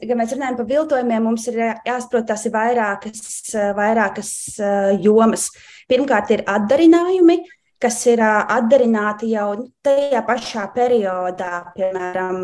[0.00, 4.30] Kad mēs runājam par viltojumiem, mums ir jāsaprot, tās ir vairākas, vairākas
[5.04, 5.50] jomas.
[5.90, 7.36] Pirmkārt, ir atdarinājumi,
[7.80, 9.50] kas ir atdarināti jau
[9.84, 12.40] tajā pašā periodā, piemēram,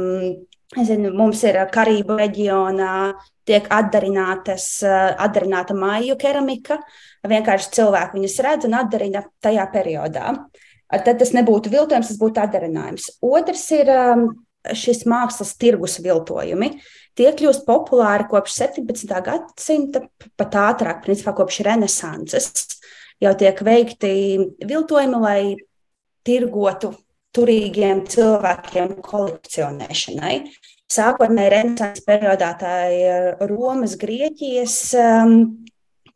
[0.74, 3.14] Zinu, mums ir Karību reģionā,
[3.46, 4.56] tiek atdarināta
[5.78, 6.80] maiju keramika.
[7.22, 10.34] Vienkārši cilvēki viņas redz un atdarina tajā periodā.
[10.90, 13.08] Tad tas nebūtu viltojums, tas būtu atdarinājums.
[13.22, 13.92] Otrs ir
[14.74, 16.72] šis mākslas tirgus viltojumi.
[17.16, 19.22] Tie kļūst populāri kopš 17.
[19.24, 20.02] gadsimta,
[20.36, 22.50] pat ātrāk, principā kopš renesanses.
[23.22, 24.10] Jau tiek veikti
[24.68, 25.40] viltojumi, lai
[26.26, 26.92] tirgotu
[27.36, 30.34] turīgiem cilvēkiem kolekcionēšanai.
[30.92, 35.40] Sākotnēji Renesanses periodā tā ir Romas, Grieķijas um,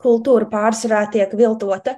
[0.00, 1.96] kultūra pārsvarā tiek viltota.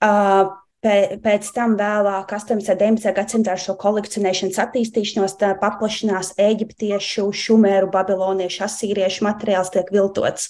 [0.00, 2.56] Uh, Pēc tam vēlāk, 18.
[2.56, 3.10] un 19.
[3.12, 10.48] gadsimtā ar šo kolekcionēšanas attīstīšanos, paplašinās eģiptiešu, šumēru, babiloniešu, asīriešu materiāls tiek viltots.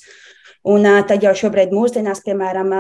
[0.70, 2.70] Un tad jau šobrīd mūsdienās, piemēram,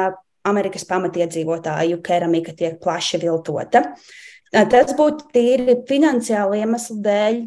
[0.48, 3.84] Amerikas pamatiedzīvotāju keramika tiek plaši viltota.
[3.90, 4.18] Uh,
[4.50, 7.40] Tas būtu tīri finansiāli iemeslu dēļ.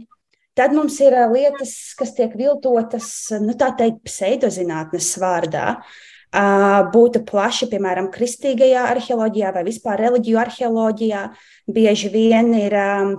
[0.56, 3.08] Tad mums ir lietas, kas tiek viltotas,
[3.44, 5.66] nu, tā teikt, pseidozinātnes vārdā.
[6.94, 11.26] Būtu plaši, piemēram, kristīgajā arheoloģijā vai vispār reliģiju arheoloģijā.
[11.74, 12.78] Bieži vien ir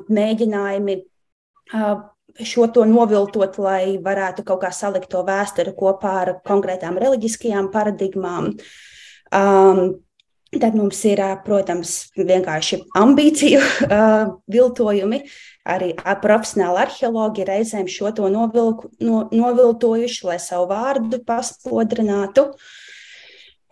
[0.08, 0.96] mēģinājumi
[2.40, 8.54] šo to noviltot, lai varētu kaut kā salikt to vēsturi kopā ar konkrētām reliģiskajām paradigmām.
[9.35, 9.85] Um,
[10.61, 13.62] Tad mums ir, protams, vienkārši ambīciju
[14.55, 15.25] viltojumi.
[15.64, 22.51] Arī profesionāli arheologi reizēm šo to novilku, no, noviltojuši, lai savu vārdu paspodrinātu.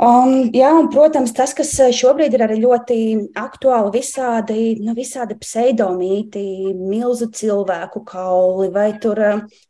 [0.03, 2.97] Um, jā, un, protams, tas, kas šobrīd ir arī ļoti
[3.39, 6.43] aktuāli, visādi, nu, visādi pseidonīti,
[6.75, 9.21] milzu cilvēku kauli, vai tur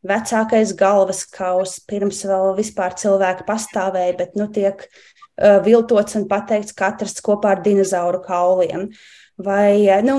[0.09, 6.75] vecākais galvas kaus, pirms vēl vispār cilvēki pastāvēja, bet nu, tiek Uh, viltots un pateikts,
[6.77, 8.89] katrs kopā ar dinozauru kauliem.
[9.43, 10.19] Vai nu,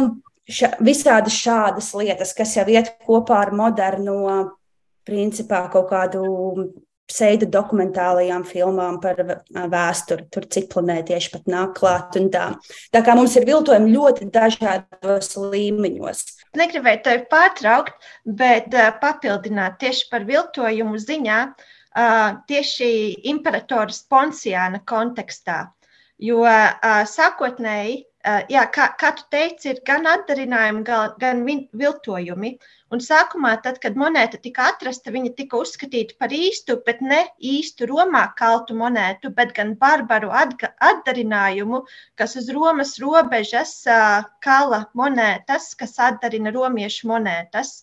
[0.50, 4.56] ša, visādi šādas lietas, kas jau iet kopā ar moderno,
[5.08, 6.74] principā kaut kādu
[7.10, 9.20] pseido dokumentālajām filmām par
[9.52, 10.30] vēsturi.
[10.32, 12.46] Tur citplanētieši pat nāk klāt un tā.
[12.96, 16.24] Tā kā mums ir viltojumi ļoti dažādos līmeņos.
[16.58, 18.74] Negribēju tevi pārtraukt, bet
[19.04, 21.40] papildināt tieši par viltojumu ziņā.
[21.54, 21.70] Uh,
[22.50, 22.90] tieši
[23.34, 25.62] imperatora Sponsiāna kontekstā.
[26.24, 26.44] Jo
[27.10, 27.96] sākotnēji,
[28.54, 31.42] jā, kā, kā tu teici, ir gan atdarinājumi, gan, gan
[31.74, 32.54] viltojumi.
[32.94, 37.90] Un sākumā, tad, kad monēta tika atrasta, viņa tika uzskatīta par īstu, bet ne īstu
[37.90, 41.84] Romā kaltu monētu, bet gan barbaru atdarinājumu,
[42.16, 43.76] kas uz Romas robežas
[44.46, 47.82] kala monētas, kas atdarina romiešu monētas.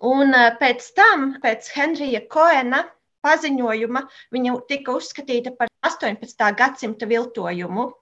[0.00, 0.32] Un
[0.62, 2.84] pēc tam, pēc Henrija Koena
[3.26, 6.50] paziņojuma viņa tika uzskatīta par 18.
[6.62, 7.92] gadsimta viltojumu.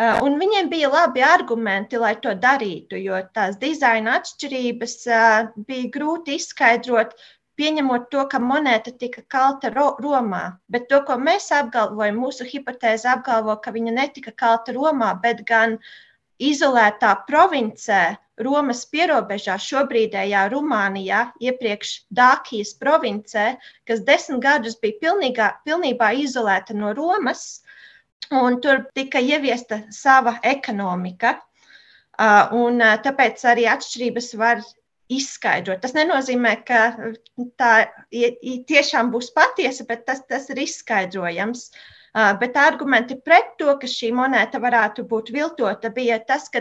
[0.00, 5.90] Uh, un viņiem bija labi argumenti, lai to darītu, jo tās dizaina atšķirības uh, bija
[5.96, 7.12] grūti izskaidrot,
[7.60, 10.42] pieņemot to, ka monēta tika kalta Romā.
[10.72, 15.76] Bet to, ko mēs apgalvojam, mūsu hipotēze apgalvo, ka viņa netika kalta Romā, bet gan
[16.40, 26.12] izolētā provincē, Romas pierobežā, šobrīdējā Rumānijā, iepriekš Dākijas provincē, kas desmit gadus bija pilnīgā, pilnībā
[26.24, 27.62] izolēta no Romas,
[28.32, 31.36] un tur tika ieviesta sava ekonomika.
[32.56, 34.62] Un tāpēc arī atšķirības var
[35.12, 35.80] izskaidrot.
[35.82, 36.82] Tas nenozīmē, ka
[37.60, 37.72] tā
[38.68, 41.70] tiešām būs patiesa, bet tas, tas ir izskaidrojams.
[42.12, 46.60] Bet argumenti pret to, ka šī monēta varētu būt viltota, bija tas, ka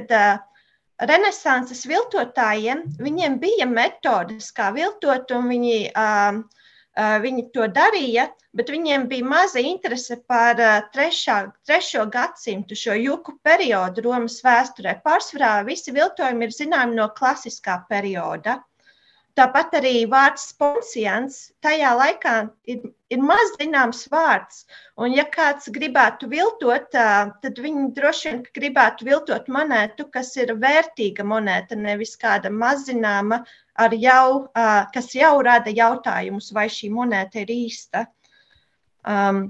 [1.02, 6.44] Renesanses viltotājiem viņiem bija metodes, kā viltot, un viņi uh,
[6.96, 10.56] viņi to darīja, bet viņiem bija maza interese par
[10.92, 15.02] trešā, trešo gadsimtu, šo juku periodu Romas vēsturē.
[15.04, 18.62] Pārsvarā visi viltojumi ir zināmi no klasiskā perioda.
[19.40, 22.34] Tāpat arī vārds sponsians tajā laikā
[22.74, 22.82] ir,
[23.14, 24.66] ir maz zināms vārds.
[25.00, 31.24] Un, ja kāds gribētu viltot, tad viņi droši vien gribētu viltot monētu, kas ir vērtīga
[31.28, 33.44] monēta, nevis kāda mazināma,
[33.96, 34.52] jau,
[34.94, 38.06] kas jau rada jautājumus, vai šī monēta ir īsta.
[39.08, 39.48] Um,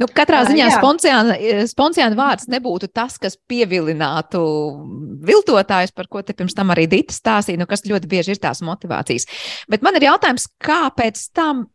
[0.00, 0.70] Nu, katrā ziņā
[1.70, 4.42] sponsiāna vārds nebūtu tas, kas pievilinātu
[5.28, 8.62] viltotājus, par ko te pirms tam arī Dita stāstīja, nu, kas ļoti bieži ir tās
[8.66, 9.28] motivācijas.
[9.70, 11.66] Bet man ir jautājums, kāpēc tam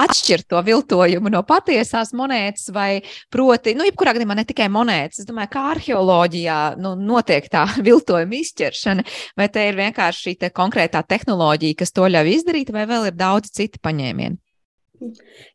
[0.00, 5.22] atšķirt to viltojumu no patiesās monētas, vai proti, nu, jebkurā gadījumā ne tikai monētas.
[5.22, 9.06] Es domāju, kā arheoloģijā nu, notiek tā viltojuma izšķiršana,
[9.38, 13.18] vai te ir vienkārši šī te konkrētā tehnoloģija, kas to ļauj izdarīt, vai vēl ir
[13.18, 14.43] daudz citi paņēmieni.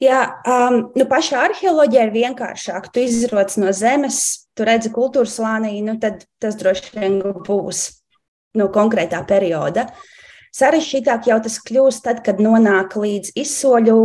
[0.04, 2.90] Jā, um, nu pašā arheoloģija ir vienkāršāk.
[2.94, 7.86] Tu izroc no zemes, tu redzi kultūras slānī, nu tad tas droši vien būs
[8.58, 9.88] no nu, konkrētā perioda.
[10.56, 14.00] Sarežģītāk jau tas kļūst tad, kad nonāk līdz izsoļu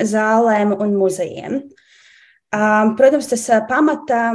[0.00, 1.60] zālēm un muzejiem.
[2.50, 4.30] Um, protams, tas uh, pamata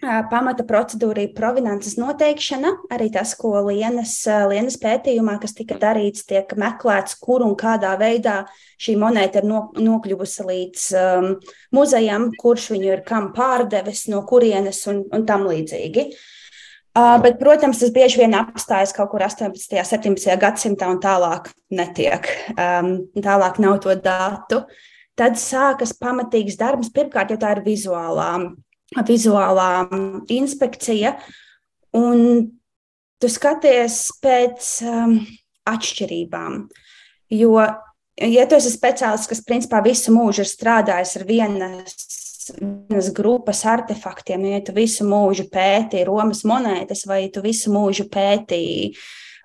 [0.00, 2.70] Pamata procedūra ir provenances noteikšana.
[2.94, 4.14] Arī tas, ko Lienas,
[4.48, 8.38] Lienas pētījumā, kas tika darīts, tiek meklēts, kur un kādā veidā
[8.80, 11.28] šī monēta ir no, nokļuvusi līdz um,
[11.76, 16.06] muzejam, kurš viņu ir kam pārdevis, no kurienes un, un tam līdzīgi.
[16.90, 19.52] Uh, bet, protams, tas bieži vien apstājas kaut kur 18.
[19.52, 20.32] un 17.
[20.40, 22.24] gadsimtā un tālāk netiek.
[22.56, 24.64] Um, tālāk nav to datu.
[25.20, 26.88] Tad sākas pamatīgs darbs.
[26.88, 28.32] Pirmkārt, jau tā ir vizuālā
[29.06, 29.88] vizuālā
[30.32, 31.14] inspekcija,
[31.96, 32.24] un
[33.20, 35.18] tu skaties pēc um,
[35.70, 36.64] atšķirībām.
[37.30, 37.54] Jo,
[38.18, 41.96] ja tu esi speciālists, kas principā visu mūžu ir strādājis ar vienas,
[42.56, 48.94] vienas grupas artefaktiem, ja tu visu mūžu pētīji Romas monētas vai tu visu mūžu pētīji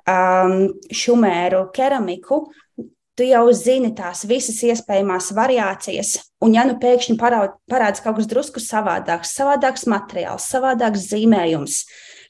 [0.10, 2.46] um, šumēru keramiku,
[3.16, 6.16] tu jau zini tās visas iespējamās variācijas.
[6.44, 11.84] Un, ja nu pēkšņi parādās kaut kas drusku savādāks, savādāks materiāls, savādāks zīmējums,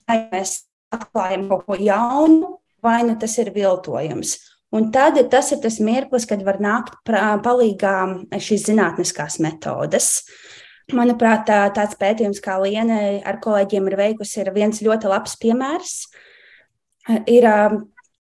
[0.10, 0.60] vai mēs
[0.96, 4.38] atklājam kaut ko jaunu, vai nu tas ir viltojums.
[4.76, 7.96] Un tad tas ir tas mirklis, kad var nākt palīdzīgā
[8.44, 10.26] šīs zinātniskās metodes.
[10.94, 15.96] Manuprāt, tāds pētījums, kā Liena ar kolēģiem ir veikusi, ir viens ļoti labs piemērs.
[17.32, 17.48] Ir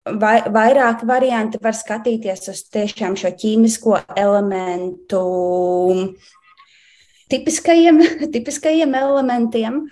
[0.04, 5.24] vai, vairāk varianti var skatīties uz tiešām šo ķīmisko elementu
[7.32, 8.02] tipiskajiem,
[8.34, 9.84] tipiskajiem elementiem.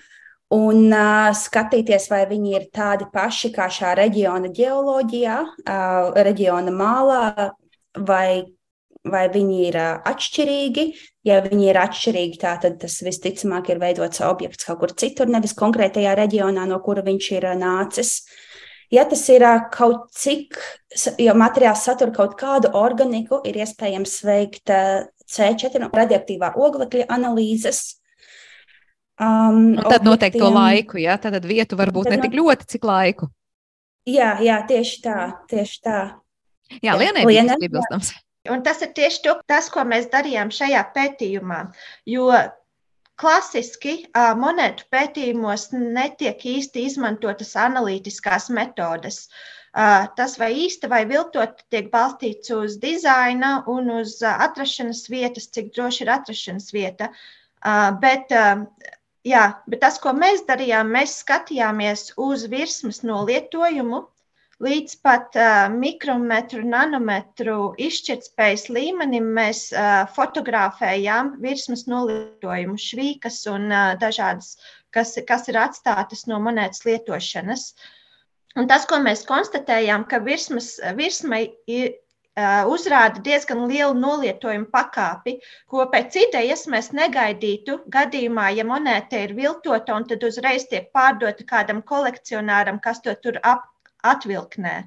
[0.50, 7.52] Un uh, skatīties, vai viņi ir tādi paši kā šā reģiona geoloģijā, uh, reģiona mālā,
[8.08, 8.50] vai,
[9.06, 10.88] vai viņi ir uh, atšķirīgi.
[11.22, 15.54] Ja viņi ir atšķirīgi, tā, tad tas visticamāk ir veidots objekts kaut kur citur, nevis
[15.54, 18.16] konkrētajā reģionā, no kura viņš ir uh, nācis.
[18.24, 18.49] Uh,
[18.90, 20.56] Ja tas ir kaut cik,
[21.22, 24.72] ja materiāls satur kaut kādu organiku, ir iespējams veikt
[25.30, 28.00] C4 radioaktīvā oglekļa analīzes.
[29.20, 33.28] Um, Un tad noteikti to laiku, ja tad vietu varbūt ne tik ļoti, cik laiku.
[34.08, 35.18] Jā, jā tieši tā,
[35.50, 36.00] tieši tā.
[36.80, 38.14] Jā, Lienai bija piebilstams.
[38.50, 41.60] Un tas ir tieši to, tas, ko mēs darījām šajā pētījumā.
[42.08, 42.30] Jo
[43.20, 43.94] Klasiski
[44.40, 49.26] monētu pētījumos netiek īsti izmantotas analītiskās metodes.
[50.16, 56.06] Tas vai īsti vai viltot tiek balstīts uz dizaina un uz atrašanās vietas, cik droši
[56.06, 57.10] ir atrašanās vieta.
[58.02, 58.32] Bet,
[59.28, 64.06] jā, bet tas, ko mēs darījām, mēs skatījāmies uz virsmas nolietojumu,
[64.60, 73.94] līdz pat uh, mikrometru, nanometru izšķirtspējas līmenim mēs uh, fotografējām virsmas nolietojumu, švīkas un uh,
[74.00, 74.58] dažādas,
[74.94, 77.72] kas, kas ir atstātas no monētas lietošanas.
[78.58, 81.92] Un tas, ko mēs konstatējām, ka virsmas, virsma ir,
[82.70, 85.36] uzrāda diezgan lielu nolietojumu pakāpi,
[85.70, 91.44] ko pēc idejas mēs negaidītu gadījumā, ja monēta ir viltota un tad uzreiz tiek pārdota
[91.44, 93.66] kādam kolekcionāram, kas to tur ap,
[94.02, 94.78] atvilknē.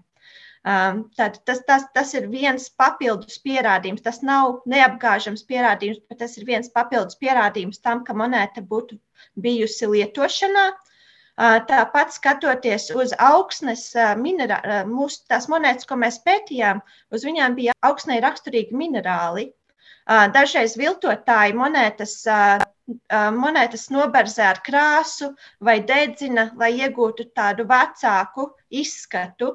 [0.64, 4.04] Um, tad, tas, tas, tas ir viens papildus pierādījums.
[4.06, 8.96] Tas nav neapgāžams pierādījums, bet tas ir viens papildus pierādījums tam, ka monēta būtu
[9.44, 10.70] bijusi lietošanā.
[11.34, 16.80] Uh, tāpat skatoties uz augsnes uh, minerālu, uh, mūsu tās monētas, ko mēs pētījām,
[17.12, 19.50] uz viņām bija augsnei raksturīgi minerāli.
[20.36, 22.18] Dažreiz viltotāji monētas
[23.34, 25.30] monētas noberzē ar krāsu
[25.60, 29.54] vai dedzina, lai iegūtu tādu vecāku izskatu.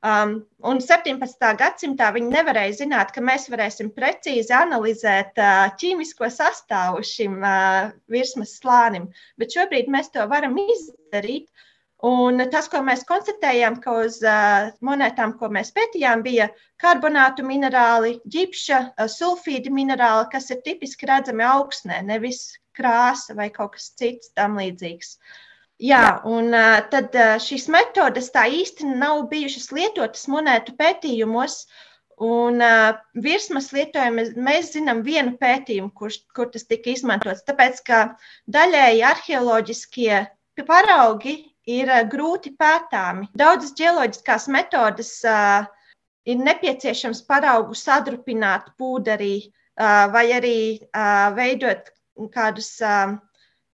[0.00, 1.44] Um, un 17.
[1.60, 8.54] gadsimtā viņi nevarēja zināt, ka mēs varēsim precīzi analizēt uh, ķīmisko sastāvu šim uh, virsmas
[8.62, 11.50] slānim, bet šobrīd mēs to varam izdarīt.
[12.06, 16.46] Un tas, ko mēs konstatējām, ka uz uh, monētām, ko mēs pētījām, bija
[16.80, 23.74] karbonātu minerāli, ģipša, uh, sulfīdi minerāli, kas ir tipiski redzami augsnē, nevis krāsa vai kaut
[23.76, 25.18] kas cits tam līdzīgs.
[25.90, 27.12] Jā, un uh, tad
[27.44, 31.66] šīs metodes tā īsti nav bijušas lietotas monētu pētījumos.
[32.20, 37.44] Un uh, virsmas lietojuma mēs zinām vienu pētījumu, kur, kur tas tika izmantots.
[37.48, 38.02] Tāpēc, ka
[38.56, 40.26] daļēji arheoloģiskie
[40.68, 41.38] paraugi
[41.76, 43.28] ir uh, grūti pētāmi.
[43.36, 45.64] Daudzas ģeoloģiskās metodes uh,
[46.28, 50.60] ir nepieciešams paraugu sadrupināt pūderī uh, vai arī
[50.90, 51.92] uh, veidot
[52.34, 52.78] kādus.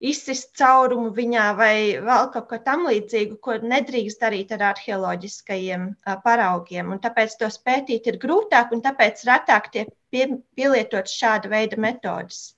[0.06, 5.86] Izsist caurumu viņā vai vēl kaut ko tamlīdzīgu, ko nedrīkst darīt ar arheoloģiskajiem
[6.24, 6.90] paraugiem.
[6.92, 12.55] Un tāpēc tos pētīt ir grūtāk un tāpēc retāk tiek pie, pielietotas šāda veida metodas.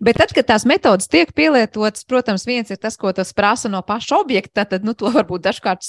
[0.00, 3.82] Bet tad, kad tās metodas tiek pielietotas, protams, viens ir tas, ko tas prasa no
[3.84, 5.84] paša objekta, tad nu, to varbūt dažkārt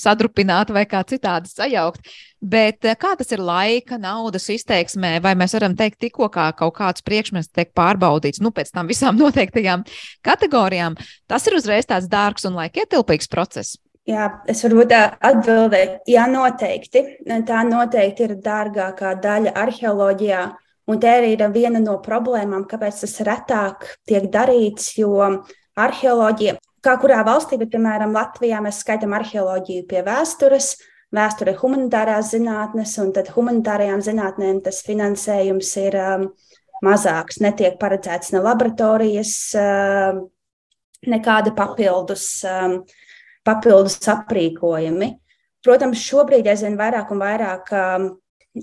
[0.00, 2.08] sadrupināt vai kā citādi sajaukt.
[2.40, 6.76] Bet eh, kā tas ir laika, naudas izteiksmē, vai mēs varam teikt, tikko kā kaut
[6.78, 9.84] kāds priekšmets tiek pārbaudīts, nu, pēc tam visām noteiktajām
[10.24, 10.96] kategorijām,
[11.28, 13.76] tas ir uzreiz tāds dārgs un laikietilpīgs process.
[14.08, 17.02] Jā, es varbūt atbildēju, jā, noteikti.
[17.44, 20.46] Tā noteikti ir dārgākā daļa arheoloģijā.
[20.88, 25.18] Un tā arī ir viena no problēmām, kāpēc tas retāk tiek darīts, jo
[25.78, 30.72] arheoloģija, kā kurā valstī, bet, piemēram, Latvijā mēs skaitām arheoloģiju pie vēstures,
[31.14, 36.26] vēsture ir humanitārās zinātnes, un tad humanitārajām zinātnēm tas finansējums ir um,
[36.84, 37.42] mazāks.
[37.44, 40.22] Netiek paredzēts ne laboratorijas, um,
[41.08, 42.80] nekādi papildus, um,
[43.46, 45.12] papildus aprīkojumi.
[45.64, 48.08] Protams, šobrīd aizvien vairāk un vairāk um,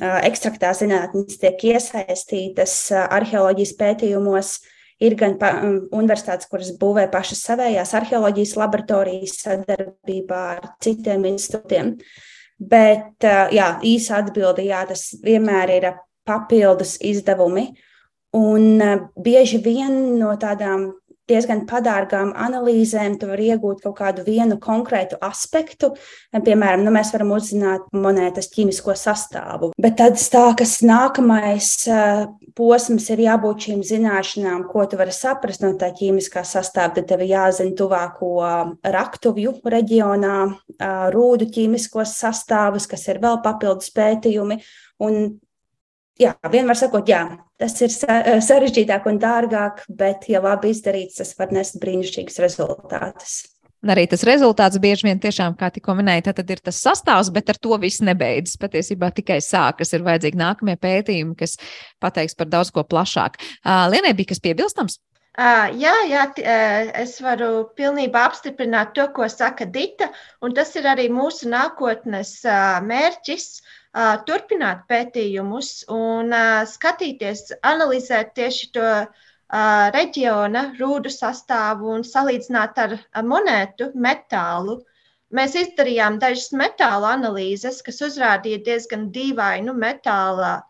[0.02, 4.56] ekstraktā zinātnes tiek iesaistītas arheoloģijas pētījumos.
[5.04, 5.50] Ir gan pa,
[5.92, 11.98] universitātes, kuras būvē pašas savējās arheoloģijas laboratorijas sadarbībā ar citiem institūtiem.
[12.56, 15.90] Bet jā, īsa atbilde, jā, tas vienmēr ir
[16.26, 17.74] papildus izdevumi.
[18.36, 18.80] Un
[19.20, 20.94] bieži vien no tādām
[21.30, 25.94] diezgan padārgām analīzēm tu vari iegūt kaut kādu vienu konkrētu aspektu.
[26.36, 31.72] Piemēram, nu, mēs varam uzzināt monētas ķīmisko sastāvu, bet tad stākas nākamais
[32.56, 36.94] posms ir jābūt šīm zināšanām, ko tu vari saprast no tā ķīmiskā sastāvā.
[36.96, 38.34] Tad tev jāzina tuvāko
[38.96, 40.38] raktuvju reģionā,
[41.16, 44.62] rūdu ķīmiskos sastāvus, kas ir vēl papildus pētījumi.
[45.04, 45.26] Un
[46.22, 47.24] jā, vienmēr sakot, jā,
[47.62, 53.36] tas ir eh, sarežģītāk un dārgāk, bet, ja labi izdarīts, tas var nest brīnišķīgus rezultātus.
[53.86, 57.52] Un arī tas rezultāts bieži vien tiešām, kā tikko minēja, tad ir tas sastāvs, bet
[57.54, 58.58] ar to viss nebeidzas.
[58.58, 61.54] Patiesībā tikai sākas, ir vajadzīgi nākamie pētījumi, kas
[62.02, 63.38] pateiks par daudz ko plašāk.
[63.94, 64.98] Lienai bija kas piebilstams?
[65.36, 66.26] Jā, jā,
[67.04, 70.08] es varu pilnībā apstiprināt to, ko saka Dita,
[70.42, 72.40] un tas ir arī mūsu nākotnes
[72.88, 73.50] mērķis
[74.28, 76.34] turpināt pētījumus un
[76.72, 78.90] skatīties, analizēt tieši to
[79.96, 84.82] reģiona rūdu sastāvu un salīdzināt ar monētu metālu.
[85.32, 90.62] Mēs izdarījām dažas metāla analīzes, kas uzrādīja diezgan dīvainu metāla,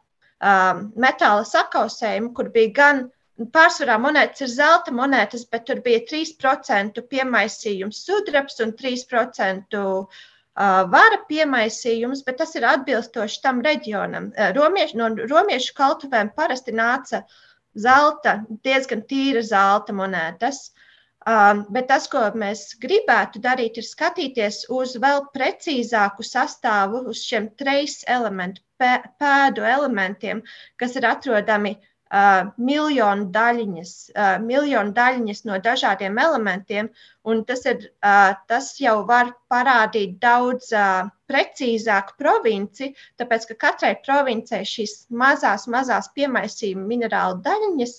[0.96, 3.04] metāla sakausējumu, kur bija gan
[3.56, 9.82] pārsvarā monētas ir zelta monētas, bet tur bija 3% piemaisījums sudrabs un 3%
[10.56, 14.32] vara piemaisījums, bet tas ir atbilstoši tam reģionam.
[14.56, 17.26] Romieši, no romiešu kaltuvēm parasti nāca
[17.76, 20.72] zelta, diezgan tīra zelta monētas.
[21.26, 28.04] Bet tas, ko mēs gribētu darīt, ir skatīties uz vēl precīzāku sastāvu, uz šiem trīs
[28.08, 30.44] elementu, pēdu elementiem,
[30.78, 36.90] kas ir atrodami uh, uh, miljonu daļiņas, uh, miljonu daļiņas no dažādiem elementiem,
[37.26, 43.96] un tas, ir, uh, tas jau var parādīt daudz uh, precīzāku provinci, tāpēc ka katrai
[44.06, 47.98] provincei šīs mazās, mazās piemaisījuma minerālu daļiņas,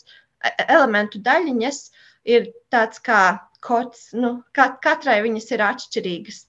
[0.69, 1.83] elementu daļiņas
[2.31, 6.43] ir tāds kā kods, nu, kat, katrai viņas ir atšķirīgas.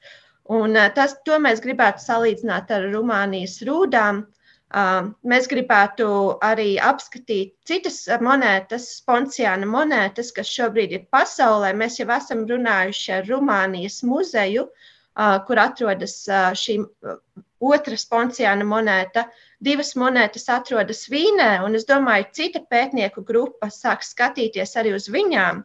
[0.53, 4.27] Un, uh, tas, to mēs gribētu salīdzināt ar Rumānijas rūdām,
[5.31, 6.05] Mēs gribētu
[6.43, 11.71] arī apskatīt citas monētas, sponciāna monētas, kas šobrīd ir pasaulē.
[11.73, 14.67] Mēs jau esam runājuši ar Rumānijas muzeju,
[15.47, 16.17] kur atrodas
[16.59, 16.83] šī
[17.63, 19.29] otra sponciāna monēta.
[19.63, 25.63] Divas monētas atrodas Vīnē, un es domāju, cita pētnieku grupa sāk skatīties arī uz viņām.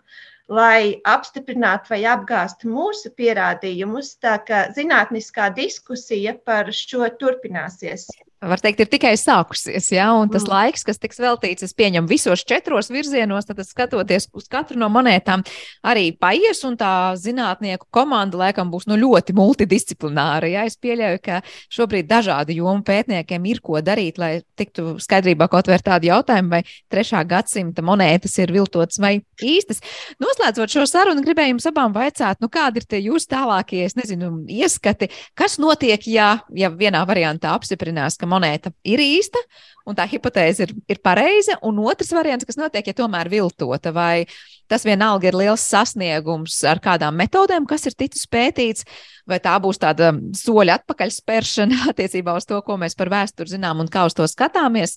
[0.49, 4.17] lai apstiprinātu vai apgāstu mūsu pierādījumus.
[4.23, 8.09] Tā kā zinātniskā diskusija par šo turpināsies
[8.43, 9.89] var teikt, ir tikai sākusies.
[9.95, 10.11] Ja?
[10.19, 10.53] Un tas mm.
[10.53, 15.45] laiks, kas tiks veltīts, es pieņemu visos četros virzienos, tad skatoties uz katru no monētām,
[15.87, 16.63] arī paies.
[16.67, 20.51] Un tā zinātnieku komanda laikam būs nu, ļoti multidisciplināra.
[20.51, 20.67] Ja?
[20.69, 21.41] Es pieļauju, ka
[21.73, 26.63] šobrīd dažādu jomu pētniekiem ir ko darīt, lai tiktu skaidrībā kaut vai tādu jautājumu, vai
[26.93, 29.83] trešā gadsimta monētas ir viltotas vai īstas.
[30.23, 35.11] Noslēdzot šo sarunu, gribēju jums abām vaicāt, nu, kādi ir tie jūsu tālākie, nezinu, ieskati,
[35.39, 39.41] kas notiek, ja, ja vienā variantā apstiprinās, ka monēta ir īsta,
[39.89, 44.25] un tā hipotēze ir, ir pareiza, un otrs variants, kas notiek, ja tomēr viltota, vai
[44.71, 48.87] tas vienalga ir liels sasniegums ar kādām metodēm, kas ir ticis pētīts,
[49.29, 53.85] vai tā būs tāda soļa atpakaļ spēršana attiecībā uz to, ko mēs par vēsturi zinām
[53.85, 54.97] un kā uz to skatāmies.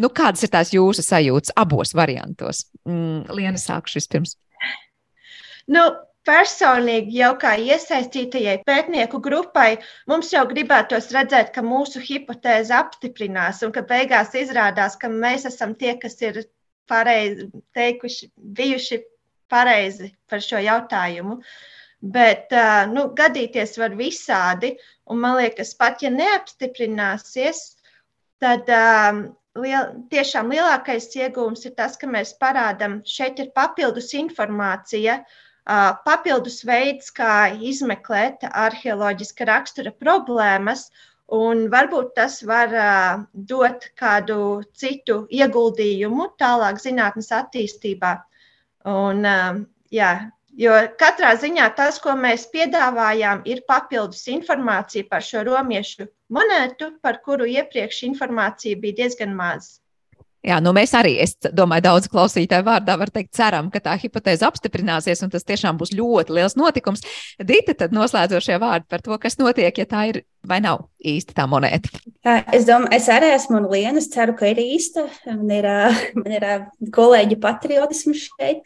[0.00, 2.64] Nu, kādas ir tās jūsu sajūtas abos variantos?
[2.88, 4.38] Mm, Liena, sākšu vispirms.
[5.70, 5.82] Nu,
[6.30, 13.74] personīgi jau kā iesaistītajai pētnieku grupai, mums jau gribētos redzēt, ka mūsu hipotēze apstiprinās un
[13.74, 16.44] ka beigās izrādās, ka mēs esam tie, kas ir
[16.90, 19.00] pareizi teikuši, bijuši
[19.50, 21.40] pareizi par šo jautājumu.
[22.00, 22.54] Bet
[22.94, 24.72] nu, gadīties var visādi,
[25.10, 27.60] un man liekas, pat ja neapstiprināsies,
[28.40, 29.20] tad um,
[29.60, 35.49] liel, tiešām lielākais iegūms ir tas, ka mēs parādām, šeit ir papildus informācija, uh,
[36.06, 40.88] papildus veids, kā izmeklēt arheoloģiska rakstura problēmas,
[41.30, 42.74] un varbūt tas var
[43.32, 48.16] dot kādu citu ieguldījumu tālāk zinātnes attīstībā.
[48.90, 49.26] Un,
[49.94, 50.12] jā,
[50.64, 57.20] jo katrā ziņā tas, ko mēs piedāvājām, ir papildus informācija par šo romiešu monētu, par
[57.22, 59.78] kuru iepriekš informācija bija diezgan maza.
[60.40, 64.46] Jā, nu mēs arī, es domāju, daudz klausītāju vārdā var teikt, ceram, ka tā hipotēze
[64.48, 67.04] apstiprināsies, un tas tiešām būs ļoti liels notikums.
[67.36, 71.44] Dita, tad noslēdzošie vārdi par to, kas notiek, ja tā ir vai nav īsta tā
[71.50, 71.92] monēta.
[72.56, 75.04] Es domāju, es arī esmu un Liena, es ceru, ka ir īsta.
[75.28, 75.68] Man ir,
[76.22, 76.48] man ir
[76.96, 78.64] kolēģi patriotisms šeit.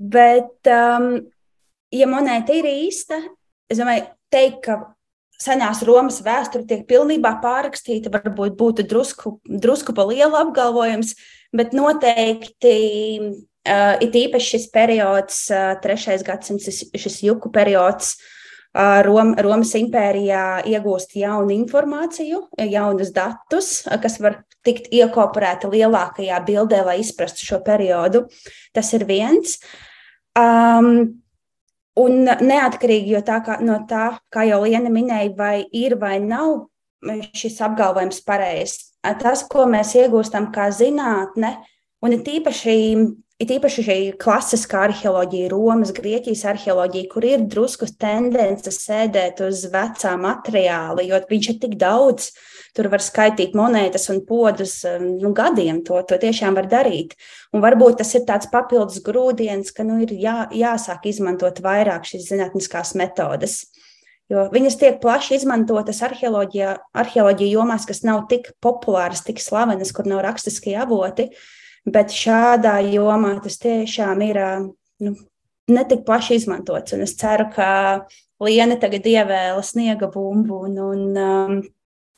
[0.00, 1.10] Bet, um,
[1.92, 3.20] ja monēta ir īsta,
[3.68, 4.80] es domāju, teikt, ka
[5.44, 8.12] senās Romas vēsture tiek pilnībā pārrakstīta.
[8.14, 11.14] Varbūt būtu drusku, drusku pa lielu apgalvojums,
[11.54, 12.76] bet noteikti
[13.20, 18.16] uh, ir īpaši šis periods, uh, trešais gadsimts, šis juku periods.
[18.74, 22.40] Uh, Rom, Romas impērijā iegūst jaunu informāciju,
[22.72, 28.24] jaunus datus, uh, kas var tikt iekoporēti lielākajā bildē, lai izprastu šo periodu.
[28.74, 29.60] Tas ir viens.
[30.34, 31.20] Um,
[32.00, 36.66] Un neatkarīgi tā kā, no tā, kā jau Liena minēja, vai ir vai nav
[37.36, 41.52] šis apgalvojums pareizs, tas, ko mēs iegūstam kā zinātne,
[42.02, 42.76] un tīpaši,
[43.42, 50.16] ir tīpaši šī klasiskā arheoloģija, Romas, Grieķijas arheoloģija, kur ir drusku tendences sēdēt uz vecā
[50.20, 52.32] materiāla, jo viņš ir tik daudz
[52.74, 55.78] Tur var skaitīt monētas un podus um, nu, gadiem.
[55.86, 57.14] To, to tiešām var darīt.
[57.54, 62.26] Un varbūt tas ir tāds papildus grūdienis, ka nu, ir jā, jāsāk izmantot vairāk šīs
[62.32, 63.60] zinātniskās metodes.
[64.32, 70.10] Jo viņas tiek plaši izmantotas arheoloģijā, arheoloģija jomās, kas nav tik populāras, tik slavenas, kur
[70.10, 71.28] nav rakstiskie avoti.
[71.84, 74.40] Bet šādā jomā tas tiešām ir
[75.04, 75.14] nu,
[75.68, 76.94] netik plaši izmantots.
[76.96, 77.68] Un es ceru, ka
[78.44, 81.58] Liena tagad ievēla sniega bumbu un, un um,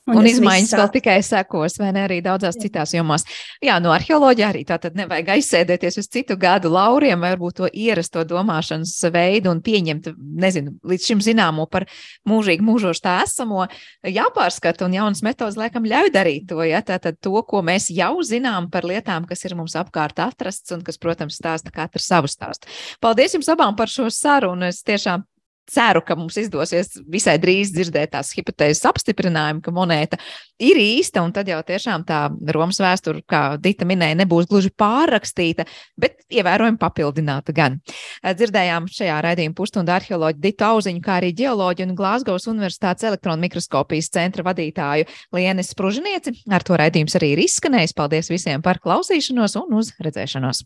[0.07, 2.63] Un, un izmaiņas vēl tikai sekos, vai ne arī daudzās Jā.
[2.63, 3.25] citās jomās.
[3.65, 8.23] Jā, no arheoloģija arī tā tad nevajag aizsēdēties uz citu gadu lauriem, varbūt to ierasto
[8.29, 11.89] domāšanas veidu un pieņemt, nezinu, līdz šim zināmo par
[12.31, 13.67] mūžīgi mūžošu tā esamo,
[14.07, 18.71] jāpārskata un jaunas metodas laikam ļauj darīt to, ja tātad to, ko mēs jau zinām
[18.71, 22.71] par lietām, kas ir mums apkārt atrasts un kas, protams, stāsta katrs savu stāstu.
[23.03, 24.71] Paldies jums abām par šo sarunu.
[24.71, 25.27] Es tiešām
[25.71, 30.19] ceru, ka mums izdosies visai drīz dzirdēt tās hipotēzes apstiprinājumu, ka monēta
[30.63, 35.67] ir īsta, un tad jau tiešām tā Romas vēsture, kā Dita minēja, nebūs gluži pārrakstīta,
[36.01, 37.81] bet ievērojami papildināta gan.
[38.25, 44.11] Dzirdējām šajā raidījuma pusstundā arheoloģiju Ditu Auziņu, kā arī ģeoloģiju un Glāzgovas Universitātes elektronu mikroskopijas
[44.15, 46.35] centra vadītāju Lienes Spružinieci.
[46.51, 47.97] Ar to raidījums arī ir izskanējis.
[47.97, 50.65] Paldies visiem par klausīšanos un uz redzēšanos!